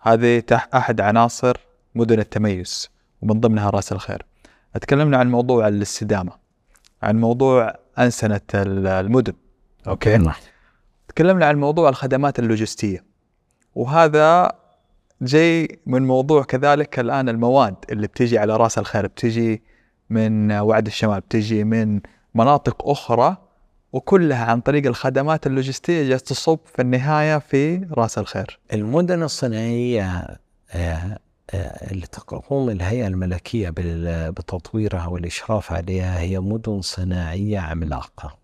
[0.00, 1.56] هذه تح أحد عناصر
[1.94, 2.88] مدن التميز
[3.22, 4.26] ومن ضمنها رأس الخير.
[4.80, 6.32] تكلمنا عن موضوع الاستدامة
[7.02, 9.32] عن موضوع أنسنة ال- المدن.
[9.86, 10.34] أوكي؟ نعم.
[11.08, 13.04] تكلمنا عن موضوع الخدمات اللوجستية
[13.74, 14.52] وهذا
[15.22, 19.62] جاي من موضوع كذلك الآن المواد اللي بتيجي على رأس الخير بتيجي
[20.10, 22.00] من وعد الشمال بتيجي من
[22.34, 23.36] مناطق أخرى
[23.92, 28.58] وكلها عن طريق الخدمات اللوجستية جالسه تصب في النهاية في رأس الخير.
[28.72, 30.06] المدن الصناعية
[30.70, 31.18] آه،
[31.50, 33.72] آه، اللي تقوم الهيئة الملكية
[34.30, 38.38] بتطويرها والإشراف عليها هي مدن صناعية عملاقة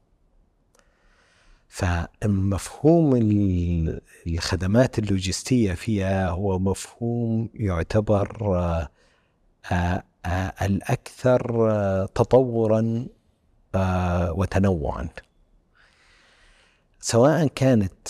[1.69, 8.57] فمفهوم ال- الخدمات اللوجستية فيها هو مفهوم يعتبر
[9.73, 10.03] آه،
[10.63, 13.07] الأكثر تطورا
[14.31, 15.09] وتنوعا
[17.01, 18.09] سواء كانت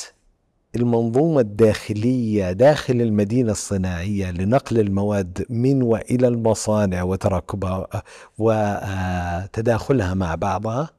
[0.77, 8.03] المنظومة الداخلية داخل المدينة الصناعية لنقل المواد من وإلى المصانع وتراكبها
[8.39, 10.91] وتداخلها مع بعضها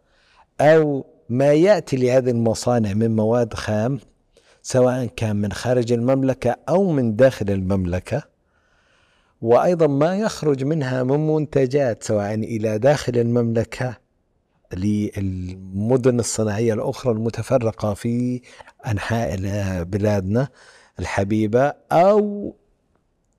[0.61, 3.99] أو ما يأتي لهذه المصانع من مواد خام
[4.61, 8.23] سواء كان من خارج المملكة أو من داخل المملكة.
[9.41, 13.97] وأيضا ما يخرج منها من منتجات سواء إلى داخل المملكة
[14.73, 18.41] للمدن الصناعية الأخرى المتفرقة في
[18.87, 19.35] أنحاء
[19.83, 20.47] بلادنا
[20.99, 22.53] الحبيبة أو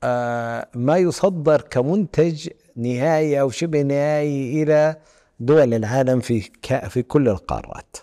[0.02, 4.96] آه، ما يصدر كمنتج نهائي أو شبه نهائي إلى
[5.40, 6.50] دول العالم في
[6.88, 7.96] في كل القارات.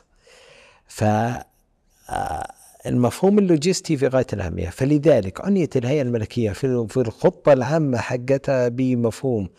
[0.88, 1.03] ف
[2.09, 2.47] آه،
[2.86, 9.49] المفهوم اللوجستي في غاية الأهمية فلذلك عنيت الهيئة الملكية في الخطة العامة حقتها بمفهوم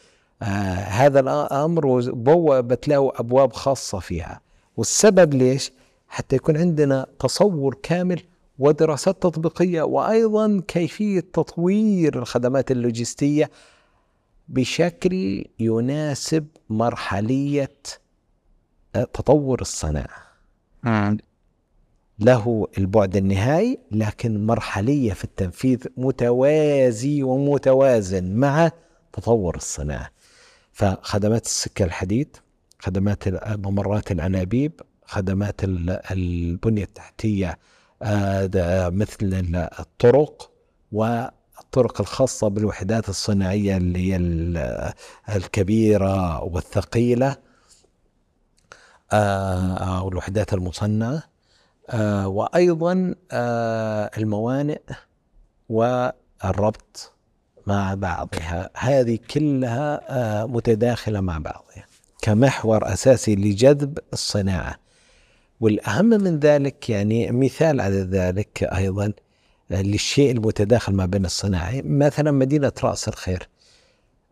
[0.43, 4.41] آه هذا الأمر وبوبت له أبواب خاصة فيها.
[4.77, 5.73] والسبب ليش؟
[6.09, 8.23] حتى يكون عندنا تصور كامل
[8.59, 13.51] ودراسات تطبيقية وأيضا كيفية تطوير الخدمات اللوجستية
[14.49, 17.73] بشكل يناسب مرحلية
[18.97, 20.29] آه، تطور الصناعة.
[22.19, 28.71] له البعد النهائي لكن مرحلية في التنفيذ متوازي ومتوازن مع
[29.13, 30.11] تطور الصناعة.
[30.79, 32.37] فخدمات السكة الحديد
[32.79, 33.29] خدمات
[33.67, 37.59] ممرات الأنابيب خدمات ال- البنية التحتية
[38.03, 40.51] آه، مثل ال- الطرق
[40.93, 44.93] والطرق الخاصة بالوحدات الصناعية اللي هي ال-
[45.37, 47.37] الكبيرة والثقيلة
[49.13, 51.23] آه، أو الوحدات المصنعة
[51.91, 53.15] آه، وأيضا
[54.19, 54.81] الموانئ
[55.69, 57.13] والربط.
[57.69, 58.71] مع بعضها.
[58.77, 61.87] هذه كلها آه، متداخلة مع بعضها.
[62.23, 64.77] كمحور أساسي لجذب الصناعة.
[65.61, 69.13] والأهم من ذلك يعني مثال على ذلك أيضا
[69.71, 71.81] آه، للشيء المتداخل ما بين الصناعة.
[71.85, 73.49] مثلا مدينة رأس الخير.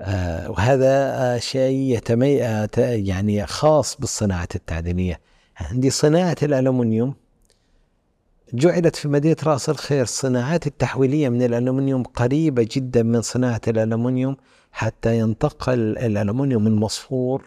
[0.00, 2.00] آه، وهذا شيء
[2.78, 5.20] يعني خاص بالصناعة التعدينية
[5.56, 7.14] عندي صناعة الألمنيوم
[8.54, 14.36] جعلت في مدينة رأس الخير الصناعات التحويلية من الألمنيوم قريبة جدا من صناعة الألمنيوم
[14.72, 17.44] حتى ينتقل الألمنيوم المصفور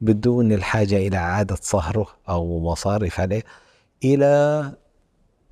[0.00, 3.42] بدون الحاجة إلى إعادة صهره أو مصاريف عليه
[4.04, 4.26] إلى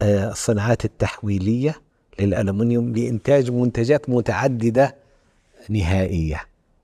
[0.03, 1.75] آه، الصناعات التحويلية
[2.21, 4.97] للألمنيوم لإنتاج منتجات متعددة
[5.69, 6.41] نهائية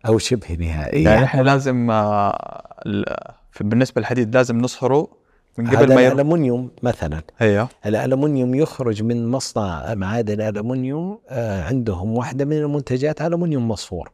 [0.07, 1.09] أو شبه نهائية.
[1.09, 5.22] يعني إحنا لازم آه، بالنسبة للحديد لازم نصهره
[5.59, 6.12] من قبل ما ير...
[6.12, 7.22] الألمنيوم مثلا.
[7.40, 7.68] أيوه.
[7.86, 14.11] الألمنيوم يخرج من مصنع معادن الألمنيوم آه، عندهم واحدة من المنتجات ألمنيوم مصفور.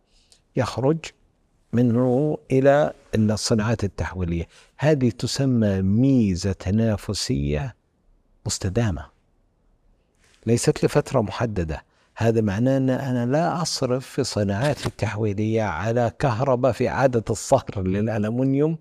[0.56, 0.98] يخرج
[1.72, 4.48] منه إلى الصناعات التحويلية.
[4.78, 7.74] هذه تسمى ميزة تنافسية
[8.46, 9.06] مستدامة.
[10.46, 11.84] ليست لفترة محددة.
[12.16, 18.78] هذا معناه أن أنا لا أصرف في صناعاتي التحويلية على كهرباء في إعادة الصهر للألمنيوم.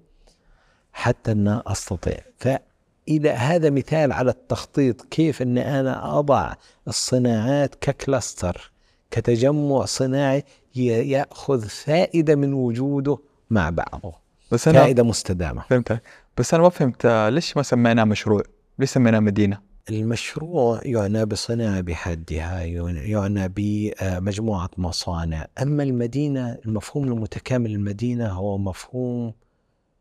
[0.97, 6.53] حتى أن أستطيع فإلى هذا مثال على التخطيط كيف أن أنا أضع
[6.87, 8.71] الصناعات ككلاستر
[9.11, 10.43] كتجمع صناعي
[10.75, 13.17] يأخذ فائدة من وجوده
[13.49, 14.13] مع بعضه
[14.51, 16.01] بس أنا فائدة مستدامة فهمت
[16.37, 18.43] بس أنا ما فهمت ليش ما سميناه مشروع؟
[18.79, 28.27] ليش سميناه مدينة؟ المشروع يعنى بصناعة بحدها يعنى بمجموعة مصانع أما المدينة المفهوم المتكامل المدينة
[28.27, 29.33] هو مفهوم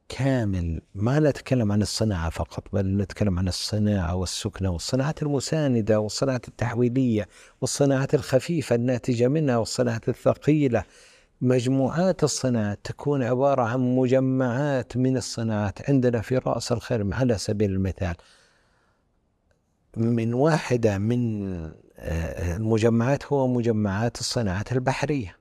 [0.09, 7.29] كامل ما نتكلم عن الصناعة فقط بل نتكلم عن الصناعة والسكنة والصناعات المساندة والصناعات التحويلية
[7.61, 10.85] والصناعات الخفيفة الناتجة منها والصناعات الثقيلة.
[11.41, 15.91] مجموعات الصناعات تكون عبارة عن مجمعات من الصناعات.
[15.91, 18.15] عندنا في رأس الخير على سبيل المثال
[19.97, 21.53] من واحدة من
[21.99, 25.36] آه، المجمعات هو مجمعات الصناعات البحرية.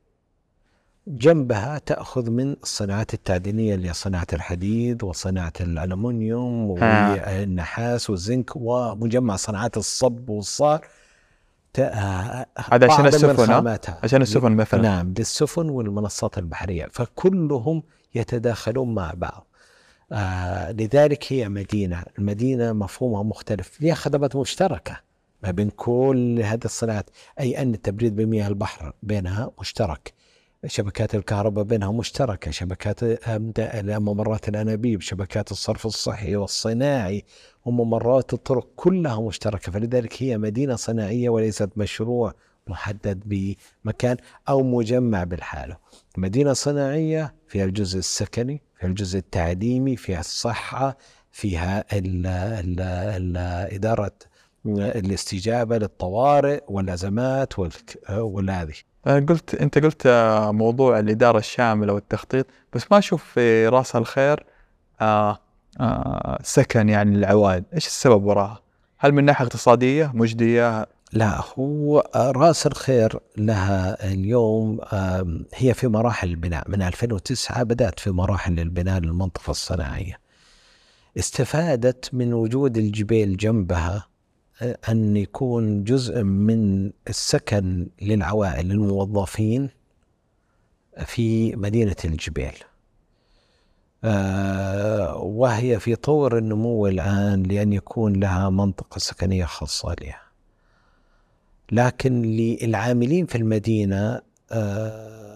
[1.08, 9.78] جنبها تأخذ من الصناعات التعدينية اللي هي صناعة الحديد وصناعة الألمنيوم والنحاس والزنك ومجمع صناعات
[9.78, 10.88] الصب والصار.
[11.78, 12.46] هذا
[12.92, 16.88] عشان السفن عشان السفن مثلا؟ نعم للسفن والمنصات البحرية.
[16.92, 17.84] فكلهم
[18.16, 19.48] يتداخلون مع بعض.
[20.12, 22.04] آه لذلك هي مدينة.
[22.20, 23.82] المدينة مفهومها مختلف.
[23.82, 25.00] لها خدمات مشتركة
[25.44, 27.10] ما بين كل هذه الصناعات.
[27.40, 30.14] أي أن التبريد بمياه البحر بينها مشترك.
[30.68, 33.00] شبكات الكهرباء بينها مشتركة شبكات
[34.00, 37.24] ممرات الأنابيب شبكات الصرف الصحي والصناعي
[37.66, 39.72] وممرات الطرق كلها مشتركة.
[39.72, 42.34] فلذلك هي مدينة صناعية وليست مشروع
[42.68, 43.24] محدد
[43.86, 44.18] بمكان
[44.50, 45.78] أو مجمع بالحالة
[46.18, 50.98] مدينة صناعية فيها الجزء السكني فيها الجزء التعليمي فيها الصحة
[51.32, 53.38] فيها ال ال ال
[53.74, 54.12] إدارة
[54.66, 57.54] الاستجابة للطوارئ والأزمات
[58.10, 58.74] والهذه
[59.06, 60.08] قلت انت قلت
[60.52, 64.46] موضوع الإدارة الشاملة والتخطيط بس ما أشوف في رأس الخير
[65.02, 65.40] آه
[65.80, 68.62] آه سكن يعني للعوائل إيش السبب وراها؟
[68.98, 74.80] هل من ناحية اقتصادية مجدية؟ لا هو رأس الخير لها اليوم
[75.56, 76.70] هي في مراحل البناء.
[76.72, 80.20] من 2009 بدأت في مراحل البناء للمنطقة الصناعية.
[81.18, 84.08] استفادت من وجود الجبيل جنبها
[84.62, 89.70] أن يكون جزء من السكن للعوائل الموظفين
[91.06, 92.54] في مدينة الجبيل
[94.04, 100.22] آه، وهي في طور النمو الآن لأن يكون لها منطقة سكنية خاصة لها.
[101.72, 105.36] لكن للعاملين في المدينة آه،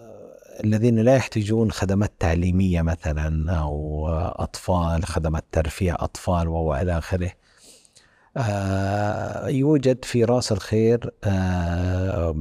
[0.64, 7.32] الذين لا يحتاجون خدمات تعليمية مثلا أو أطفال خدمات ترفيه أطفال وإلى آخره
[9.48, 12.36] يوجد في رأس الخير آه،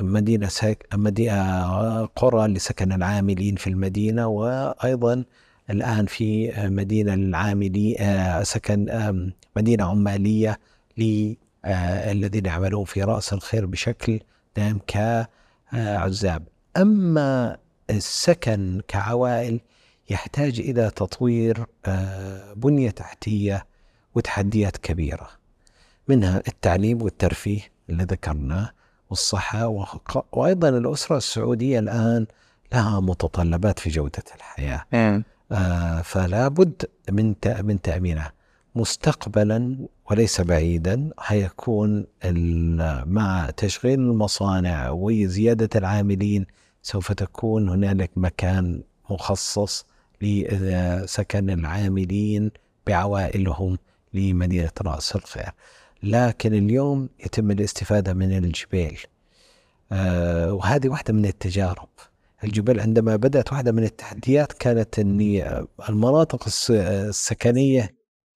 [0.00, 0.86] مدينة سك...
[0.94, 5.24] مدينة قرى لسكن العاملين في المدينة وأيضا
[5.70, 8.86] الآن في مدينة للعاملين آه، سكن
[9.56, 10.58] مدينة عمالية
[10.98, 14.20] للذين يعملون في رأس الخير بشكل
[14.56, 16.42] دائم كعزاب
[16.76, 17.56] أما
[17.90, 19.60] السكن كعوائل
[20.10, 21.66] يحتاج إلى تطوير
[22.56, 23.71] بنية تحتية
[24.14, 25.28] وتحديات كبيرة
[26.08, 27.60] منها التعليم والترفيه
[27.90, 28.70] اللي ذكرناه
[29.10, 29.66] والصحة
[30.32, 32.26] وأيضا الأسرة السعودية الآن
[32.72, 34.84] لها متطلبات في جودة الحياة.
[35.52, 38.32] آه فلا بد من من تأمينها.
[38.74, 39.76] مستقبلا
[40.10, 42.06] وليس بعيدا حيكون
[43.06, 46.46] مع تشغيل المصانع وزيادة العاملين
[46.82, 49.86] سوف تكون هنالك مكان مخصص
[50.22, 52.50] لسكن العاملين
[52.86, 53.78] بعوائلهم.
[54.14, 55.50] لمدينة رأس الخير.
[56.02, 58.96] لكن اليوم يتم الاستفادة من الجبال.
[59.92, 61.88] آه وهذه واحدة من التجارب.
[62.44, 65.20] الجبال عندما بدأت واحدة من التحديات كانت أن
[65.88, 67.94] المناطق السكنية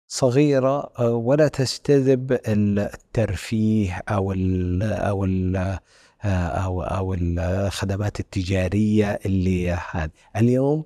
[0.08, 5.56] صغيرة آه، ولا تجتذب الترفيه أو ال أو ال
[6.24, 10.10] آه، أو أو الخدمات التجارية اللي هذه.
[10.36, 10.84] اليوم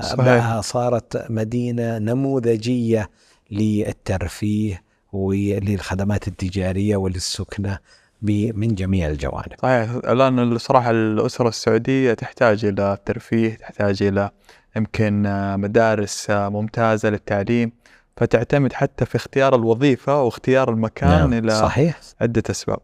[0.00, 0.60] صحيح.
[0.60, 3.10] صارت مدينة نموذجية
[3.50, 4.82] للترفيه
[5.12, 7.78] وللخدمات التجارية وللسكنة
[8.22, 9.52] من جميع الجوانب.
[9.62, 14.30] صحيح الآن الصراحة الأسرة السعودية تحتاج إلى ترفيه، تحتاج إلى
[14.76, 15.22] يمكن
[15.60, 17.72] مدارس ممتازة للتعليم
[18.16, 21.32] فتعتمد حتى في اختيار الوظيفة واختيار المكان نعم.
[21.32, 22.78] إلى صحيح عدة أسباب.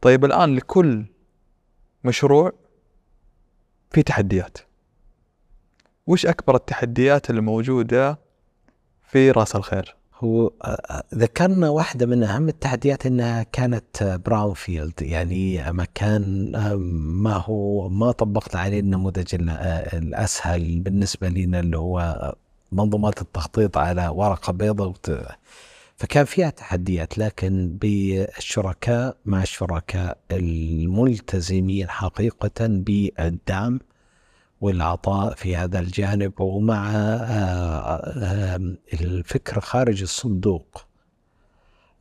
[0.00, 1.04] طيب الآن لكل
[2.04, 2.52] مشروع
[3.90, 4.58] في تحديات.
[6.06, 8.18] وش أكبر التحديات الموجودة
[9.02, 15.02] في رأس الخير هو آه، آه، ذكرنا واحدة من أهم التحديات أنها كانت براون فيلد
[15.02, 16.52] يعني مكان
[17.22, 22.34] ما هو ما طبقنا عليه النموذج آه، الأسهل بالنسبة لنا اللي هو
[22.72, 24.92] منظومات التخطيط على ورقة بيضاء
[25.96, 33.80] فكان فيها تحديات لكن بالشركاء مع الشركاء الملتزمين حقيقة بالدعم
[34.60, 38.60] والعطاء في هذا الجانب ومع آه، آه،
[38.92, 40.86] الفكر خارج الصندوق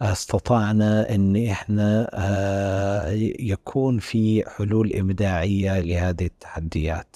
[0.01, 7.16] أستطعنا إن إحنا آه، يكون في حلول إبداعية لهذه التحديات.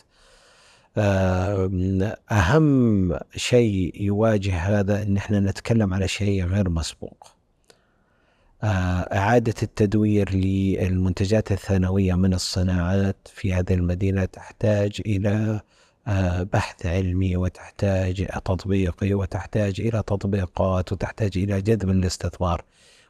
[2.31, 7.38] أهم شيء يواجه هذا إن إحنا نتكلم على شيء غير مسبوق.
[8.64, 8.68] آه،
[9.18, 15.62] إعادة التدوير للمنتجات الثانوية من الصناعات في هذه المدينة تحتاج إلى
[16.53, 22.64] بحث علمي وتحتاج تطبيقي وتحتاج إلى تطبيقات وتحتاج إلى جذب الاستثمار.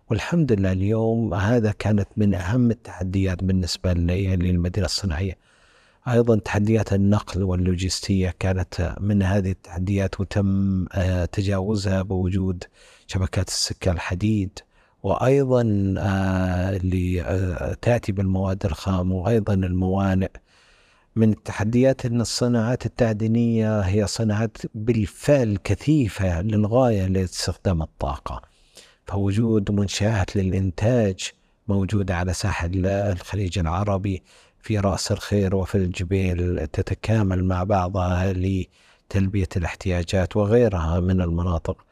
[0.10, 5.38] والحمد لله اليوم هذا كانت من أهم التحديات بالنسبة للمدينة الصناعية.
[6.08, 12.64] أيضا تحديات النقل واللوجستية كانت من هذه التحديات وتم آه، تجاوزها بوجود
[13.08, 14.60] شبكات السكه الحديد
[15.04, 20.32] وأيضا آه، اللي آه، تأتي بالمواد الخام وأيضا الموانئ
[21.16, 28.42] من التحديات إن الصناعات التعدينية هي صناعات بالفعل كثيفة للغاية لاستخدام الطاقة.
[29.06, 31.32] فوجود منشآت للإنتاج
[31.68, 34.24] موجودة على ساحل الخليج العربي
[34.62, 41.86] في رأس الخير وفي الجبيل تتكامل مع بعضها لتلبية الاحتياجات وغيرها من المناطق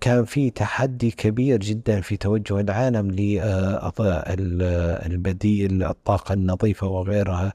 [0.00, 3.10] كان في تحدي كبير جدا في توجه العالم
[5.10, 7.52] للبديل الطاقة النظيفة وغيرها.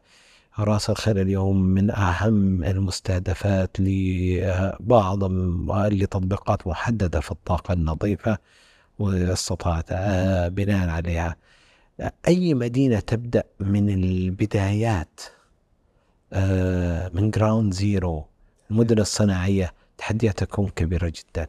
[0.60, 5.24] راس الخير اليوم من أهم المستهدفات لبعض
[5.94, 8.38] لتطبيقات محددة في الطاقة النظيفة
[9.00, 11.36] واستطاعت آه، بناء عليها.
[12.28, 15.22] أي مدينة تبدأ من البدايات؟
[16.34, 18.26] آه، من ground zero
[18.72, 21.48] المدن الصناعية تحديات تكون كبيرة جدا.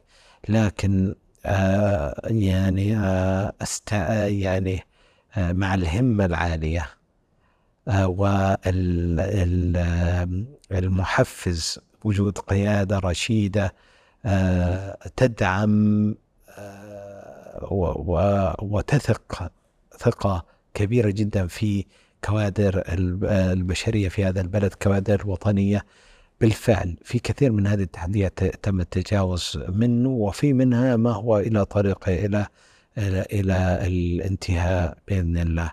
[0.48, 1.14] لكن
[1.46, 2.98] آه، يعني
[3.62, 4.86] أست يعني
[5.36, 6.86] مع الهمة العالية
[10.70, 13.74] والمحفز وجود قيادة رشيدة
[14.24, 16.14] آه، تدعم
[16.58, 19.50] آه، وتثق
[19.98, 21.84] ثقة كبيرة جدا في
[22.24, 22.82] كوادر
[23.32, 25.84] البشرية في هذا البلد كوادر وطنية.
[26.40, 32.26] بالفعل في كثير من هذه التحديات تم التجاوز منه وفي منها ما هو إلى طريقه
[32.26, 32.46] إلى
[32.98, 35.72] إلى, إلى الانتهاء بإذن الله.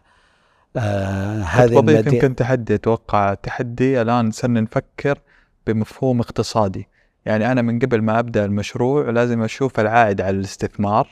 [0.78, 5.20] آه هذه بضيف يمكن تحدي أتوقع تحدي الآن صرنا نفكر
[5.68, 6.88] بمفهوم اقتصادي.
[7.26, 11.10] يعني أنا من قبل ما أبدأ المشروع لازم أشوف العائد على الاستثمار.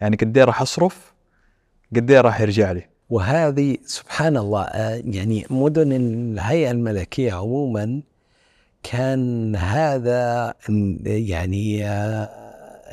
[0.00, 1.14] يعني قد إيه راح أصرف؟
[1.96, 8.02] قد إيه راح يرجع لي؟ وهذه سبحان الله آه، يعني مدن الهيئة الملكية عموما
[8.82, 10.54] كان هذا
[11.04, 12.28] يعني آه،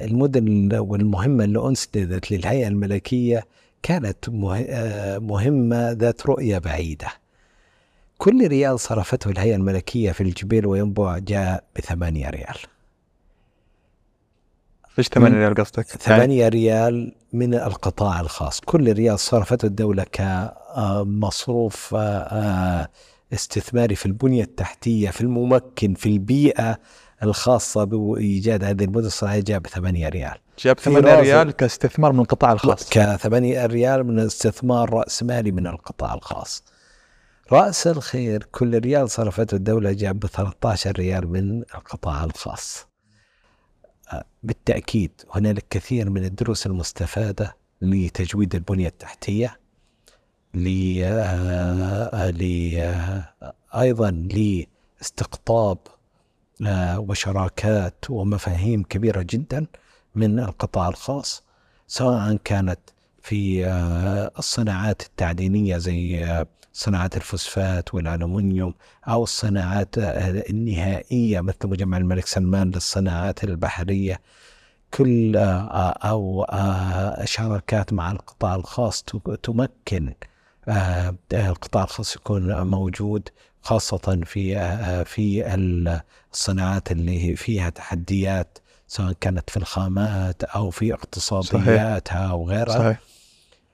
[0.05, 3.43] المدن والمهمة اللي انسدت للهيئة الملكية
[3.83, 7.07] كانت آه، مهمة ذات رؤية بعيدة.
[8.17, 12.57] كل ريال صرفته الهيئة الملكية في الجبيل وينبع جاء بثمانية ريال.
[14.99, 18.59] إيش ثمانية ريال قصدك؟ ثمانية ريال من القطاع الخاص.
[18.59, 22.89] كل ريال صرفته الدولة كمصروف آه،
[23.33, 26.79] استثماري في البنية التحتية في الممكن في البيئة
[27.23, 30.37] الخاصة بإيجاد هذه المدن الصناعية جاء بثمانية ريال.
[30.59, 32.89] جاب 8 ريال كاستثمار من القطاع الخاص.
[32.89, 36.63] ك 8 ريال من استثمار رأس مالي من القطاع الخاص.
[37.51, 42.87] رأس الخير كل ريال صرفته الدولة جاب 13 ريال من القطاع الخاص.
[44.13, 49.59] آه، بالتأكيد هنالك كثير من الدروس المستفادة لتجويد البنية التحتية.
[50.53, 50.67] ل
[51.03, 52.09] آه،
[53.41, 55.77] آه، أيضا لاستقطاب
[56.97, 59.65] وشراكات ومفاهيم كبيرة جدا
[60.15, 61.43] من القطاع الخاص
[61.87, 62.79] سواء كانت
[63.21, 68.73] في آه، الصناعات التعدينية زي آه، صناعات الفوسفات والألومنيوم
[69.07, 74.21] أو الصناعات آه، النهائية مثل مجمع الملك سلمان للصناعات البحرية.
[74.93, 76.45] كل أو
[77.25, 79.03] شراكات مع القطاع الخاص
[79.43, 80.13] تمكن
[81.33, 83.29] القطاع الخاص يكون موجود
[83.61, 84.55] خاصة في
[85.05, 85.43] في
[86.33, 88.57] الصناعات اللي فيها تحديات
[88.87, 92.77] سواء كانت في الخامات أو في اقتصادياتها أو غيرها.
[92.79, 92.99] صحيح.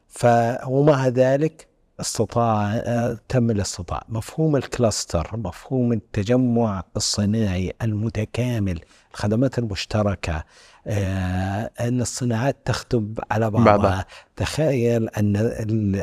[0.08, 0.26] ف
[0.68, 1.68] ومع ذلك
[2.00, 2.84] استطاع
[3.30, 4.04] تم الاستطاع.
[4.10, 8.80] مفهوم الكلاستر مفهوم التجمع الصناعي المتكامل
[9.14, 10.44] الخدمات المشتركة
[10.88, 13.78] آه، أن الصناعات تخدم على بعضها.
[13.78, 14.04] بعض.
[14.36, 15.36] تخيل أن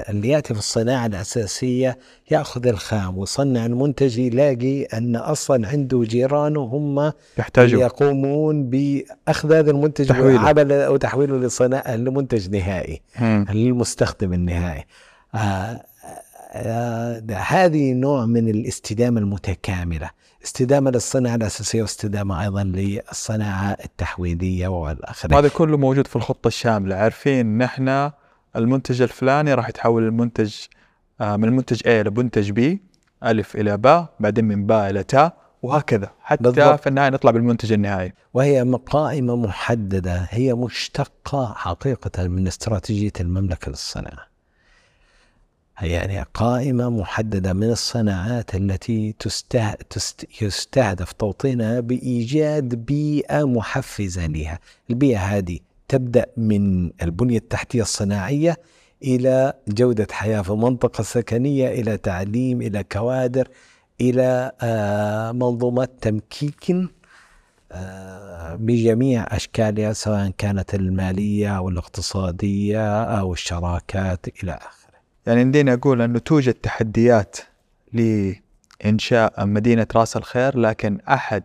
[0.09, 1.99] اللي يأتي في الصناعة الأساسية
[2.31, 7.81] يأخذ الخام ويصنع المنتج يلاقي أن أصلا عنده جيرانه هم يحتاجوا.
[7.81, 10.91] يقومون بأخذ هذا المنتج تحويله.
[10.91, 13.01] وتحويله لصناعة لمنتج نهائي
[13.51, 14.85] للمستخدم النهائي.
[15.35, 15.81] آه
[16.53, 20.11] آه، هذه نوع من الاستدامة المتكاملة.
[20.45, 25.39] استدامة للصناعة الأساسية واستدامة أيضا للصناعة التحويلية والآخرين.
[25.39, 26.97] هذا كله موجود في الخطة الشاملة.
[26.97, 28.11] عارفين نحن
[28.57, 30.55] المنتج الفلاني راح يتحول المنتج
[31.21, 32.79] آه، من المنتج A لمنتج B
[33.25, 36.11] ألف إلى باء بعدين من باء إلى تاء وهكذا.
[36.21, 36.81] حتى بالضبط.
[36.81, 38.13] في النهاية نطلع بالمنتج النهائي.
[38.35, 44.30] وهي قائمة محددة هي مشتقة حقيقة من استراتيجية المملكة للصناعة.
[45.83, 49.15] يعني قائمة محددة من الصناعات التي.
[50.43, 54.59] يستهدف توطينها بإيجاد بيئة محفزة لها
[54.91, 55.59] البيئة هذه
[55.89, 58.57] تبدأ من البنية التحتية الصناعية
[59.03, 63.49] إلى جودة حياة في منطقة سكنية إلى تعليم إلى كوادر
[64.01, 66.77] إلى آه، منظومة تمكيك
[67.73, 74.80] آه، بجميع أشكالها سواء كانت المالية أو الاقتصادية أو الشراكات إلى آخره
[75.27, 77.37] يعني يمديني أقول أنه توجد تحديات
[77.93, 81.43] لإنشاء مدينة راس الخير لكن أحد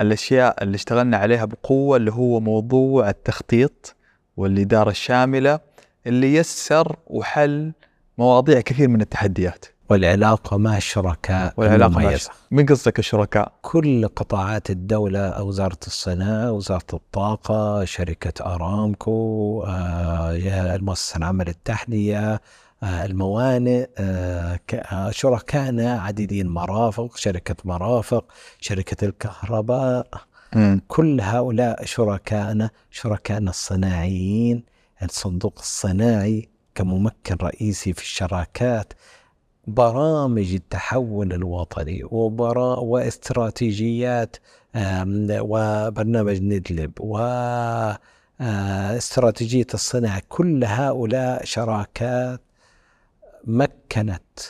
[0.00, 3.96] الأشياء اللي اشتغلنا عليها بقوة اللي هو موضوع التخطيط
[4.36, 5.60] والإدارة الشاملة
[6.06, 7.72] اللي يسر وحل
[8.18, 9.64] مواضيع كثير من التحديات.
[9.90, 12.30] والعلاقة مع الشركاء والعلاقة مع المميزة.
[12.50, 20.30] من قصدك الشركاء؟ كل قطاعات الدولة وزارة الصناعة وزارة الطاقة شركة أرامكو آه،
[20.76, 22.40] المؤسسة العامة للتحلية
[22.84, 28.24] الموانئ آه، آه، شركائنا عديدين مرافق شركة مرافق
[28.60, 30.06] شركة الكهرباء.
[30.88, 34.64] كل هؤلاء شركائنا شركائنا الصناعيين
[35.02, 38.92] الصندوق الصناعي كممكن رئيسي في الشراكات
[39.66, 44.36] برامج التحول الوطني وبرا واستراتيجيات
[45.40, 47.18] وبرنامج ندلب و
[48.40, 50.22] آه، استراتيجية الصناعة.
[50.28, 52.40] كل هؤلاء شراكات
[53.46, 54.40] مكنت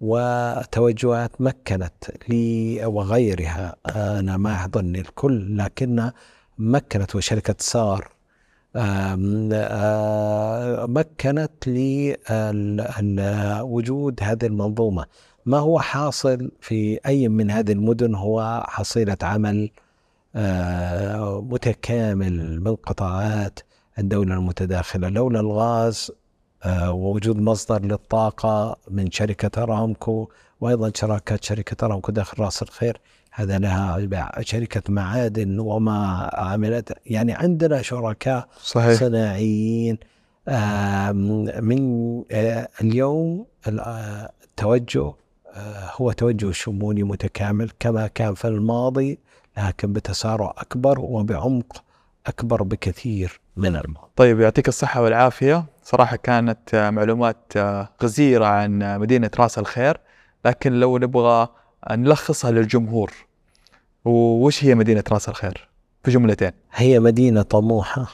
[0.00, 3.76] وتوجهات مكنت لي وغيرها.
[3.86, 6.10] أنا ما أحضرني الكل لكن
[6.58, 8.08] مكنت وشركة سار
[8.76, 9.16] آه،
[10.88, 11.68] مكنت
[13.02, 15.06] لوجود هذه المنظومة.
[15.46, 19.70] ما هو حاصل في أي من هذه المدن؟ هو حصيلة عمل
[20.36, 23.60] آه، متكامل من قطاعات
[23.98, 25.08] الدولة المتداخلة.
[25.08, 26.12] لولا الغاز
[26.66, 30.28] ووجود مصدر للطاقة من شركة أرامكو
[30.60, 33.00] وأيضا شراكات شركة أرامكو داخل رأس الخير.
[33.32, 33.98] هذا لها
[34.40, 36.92] شركة معادن وما عملت.
[37.06, 39.00] يعني عندنا شركاء صحيح.
[39.00, 39.98] صناعيين.
[40.48, 41.16] آم،
[41.60, 45.12] من آه، اليوم ال- آه، التوجه
[45.54, 47.70] آه، هو توجه شمولي متكامل.
[47.80, 49.18] كما كان في الماضي
[49.58, 51.84] لكن بتسارع أكبر وبعمق
[52.26, 54.06] أكبر بكثير من الماضي.
[54.16, 55.64] طيب يعطيك الصحة والعافية.
[55.82, 60.00] صراحة كانت آه، معلومات آه، غزيرة عن آه، مدينة راس الخير
[60.44, 61.48] لكن لو نبغى
[61.90, 63.12] نلخصها للجمهور
[64.04, 65.68] وش هي مدينة راس الخير؟
[66.04, 68.06] في جملتين هي مدينة طموحة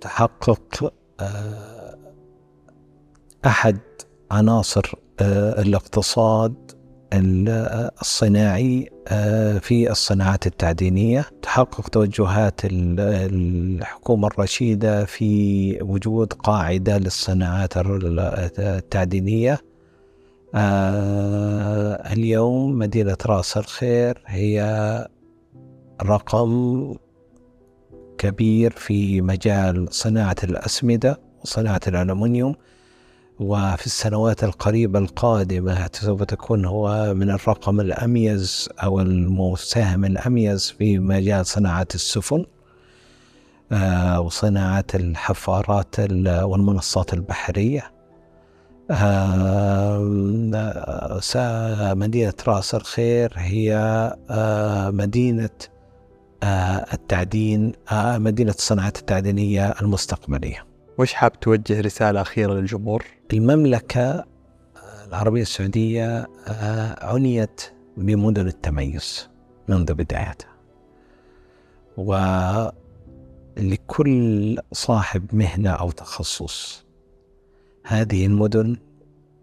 [0.00, 0.92] تحقق
[3.46, 3.78] أحد
[4.30, 6.73] عناصر الاقتصاد ال-
[7.20, 11.26] الصناعي آه، في الصناعات التعدينية.
[11.42, 18.20] تحقق توجهات ال- الحكومة الرشيدة في وجود قاعدة للصناعات ال-
[18.58, 19.60] التعدينية.
[20.54, 25.08] آه، اليوم مدينة راس الخير هي
[26.02, 26.94] رقم
[28.18, 32.54] كبير في مجال صناعة الأسمدة وصناعة الألمنيوم.
[33.40, 41.46] وفي السنوات القريبة القادمة سوف تكون هو من الرقم الأميز أو المساهم الأميز في مجال
[41.46, 42.44] صناعة السفن
[43.72, 47.90] آه، وصناعة الحفارات ال- والمنصات البحرية.
[48.90, 49.98] آه،
[51.94, 53.74] مدينة راس الخير هي
[54.30, 55.50] آه، مدينة
[56.92, 60.73] التعدين مدينة الصناعات التعدينية المستقبلية.
[60.98, 64.24] وش حاب توجه رسالة أخيرة للجمهور؟ المملكة آه،
[65.08, 67.62] العربية السعودية آه، عنيت
[67.96, 69.28] بمدن التميز
[69.68, 70.54] منذ بدايتها.
[73.56, 76.84] ولكل صاحب مهنة أو تخصص
[77.84, 78.76] هذه المدن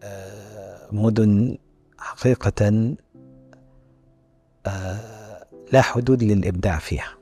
[0.04, 1.58] آه، مدن
[1.98, 2.96] حقيقة
[5.72, 7.18] لا حدود للإبداع فيها.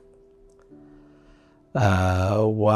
[2.36, 2.70] و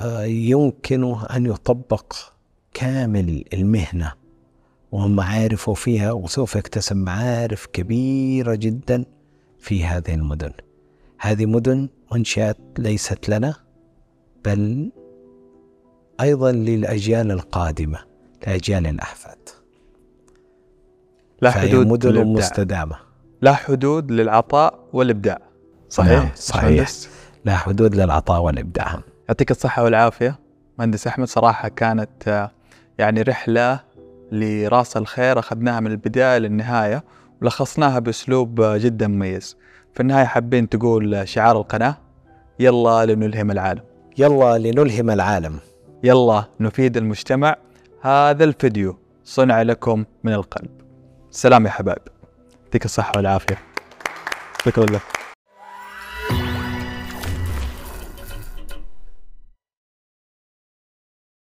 [0.00, 2.14] آه، يمكن أن يطبق
[2.74, 4.12] كامل المهنة
[4.92, 9.04] ومعارفه فيها وسوف يكتسب معارف كبيرة جدا
[9.58, 10.52] في هذه المدن.
[11.18, 13.54] هذه مدن أنشأت ليست لنا
[14.44, 14.92] بل
[16.20, 17.98] أيضا للأجيال القادمة
[18.46, 19.48] لأجيال الأحفاد.
[21.42, 22.32] لا حدود مدن للإبداع.
[22.32, 22.96] مستدامة.
[23.42, 25.38] لا حدود للعطاء والإبداع.
[25.88, 26.90] صحيح؟ نعم، صحيح.
[27.44, 29.00] لا حدود للعطاء والإبداع.
[29.28, 30.38] يعطيك الصحة والعافية.
[30.78, 32.50] مهندس أحمد صراحة كانت آه،
[32.98, 33.80] يعني رحلة
[34.32, 37.04] لرأس الخير أخذناها من البداية للنهاية
[37.42, 39.56] ولخصناها بأسلوب آه، جدا مميز.
[39.94, 41.96] في النهاية حابين تقول آه، شعار القناة.
[42.58, 43.82] يلا لنلهم العالم.
[44.18, 45.58] يلا لنلهم العالم.
[46.02, 47.56] يلا نفيد المجتمع.
[48.00, 50.70] هذا الفيديو صنع لكم من القلب.
[51.30, 52.02] سلام يا حبايب.
[52.64, 53.58] يعطيك الصحة والعافية.
[54.64, 55.23] شكرا لك.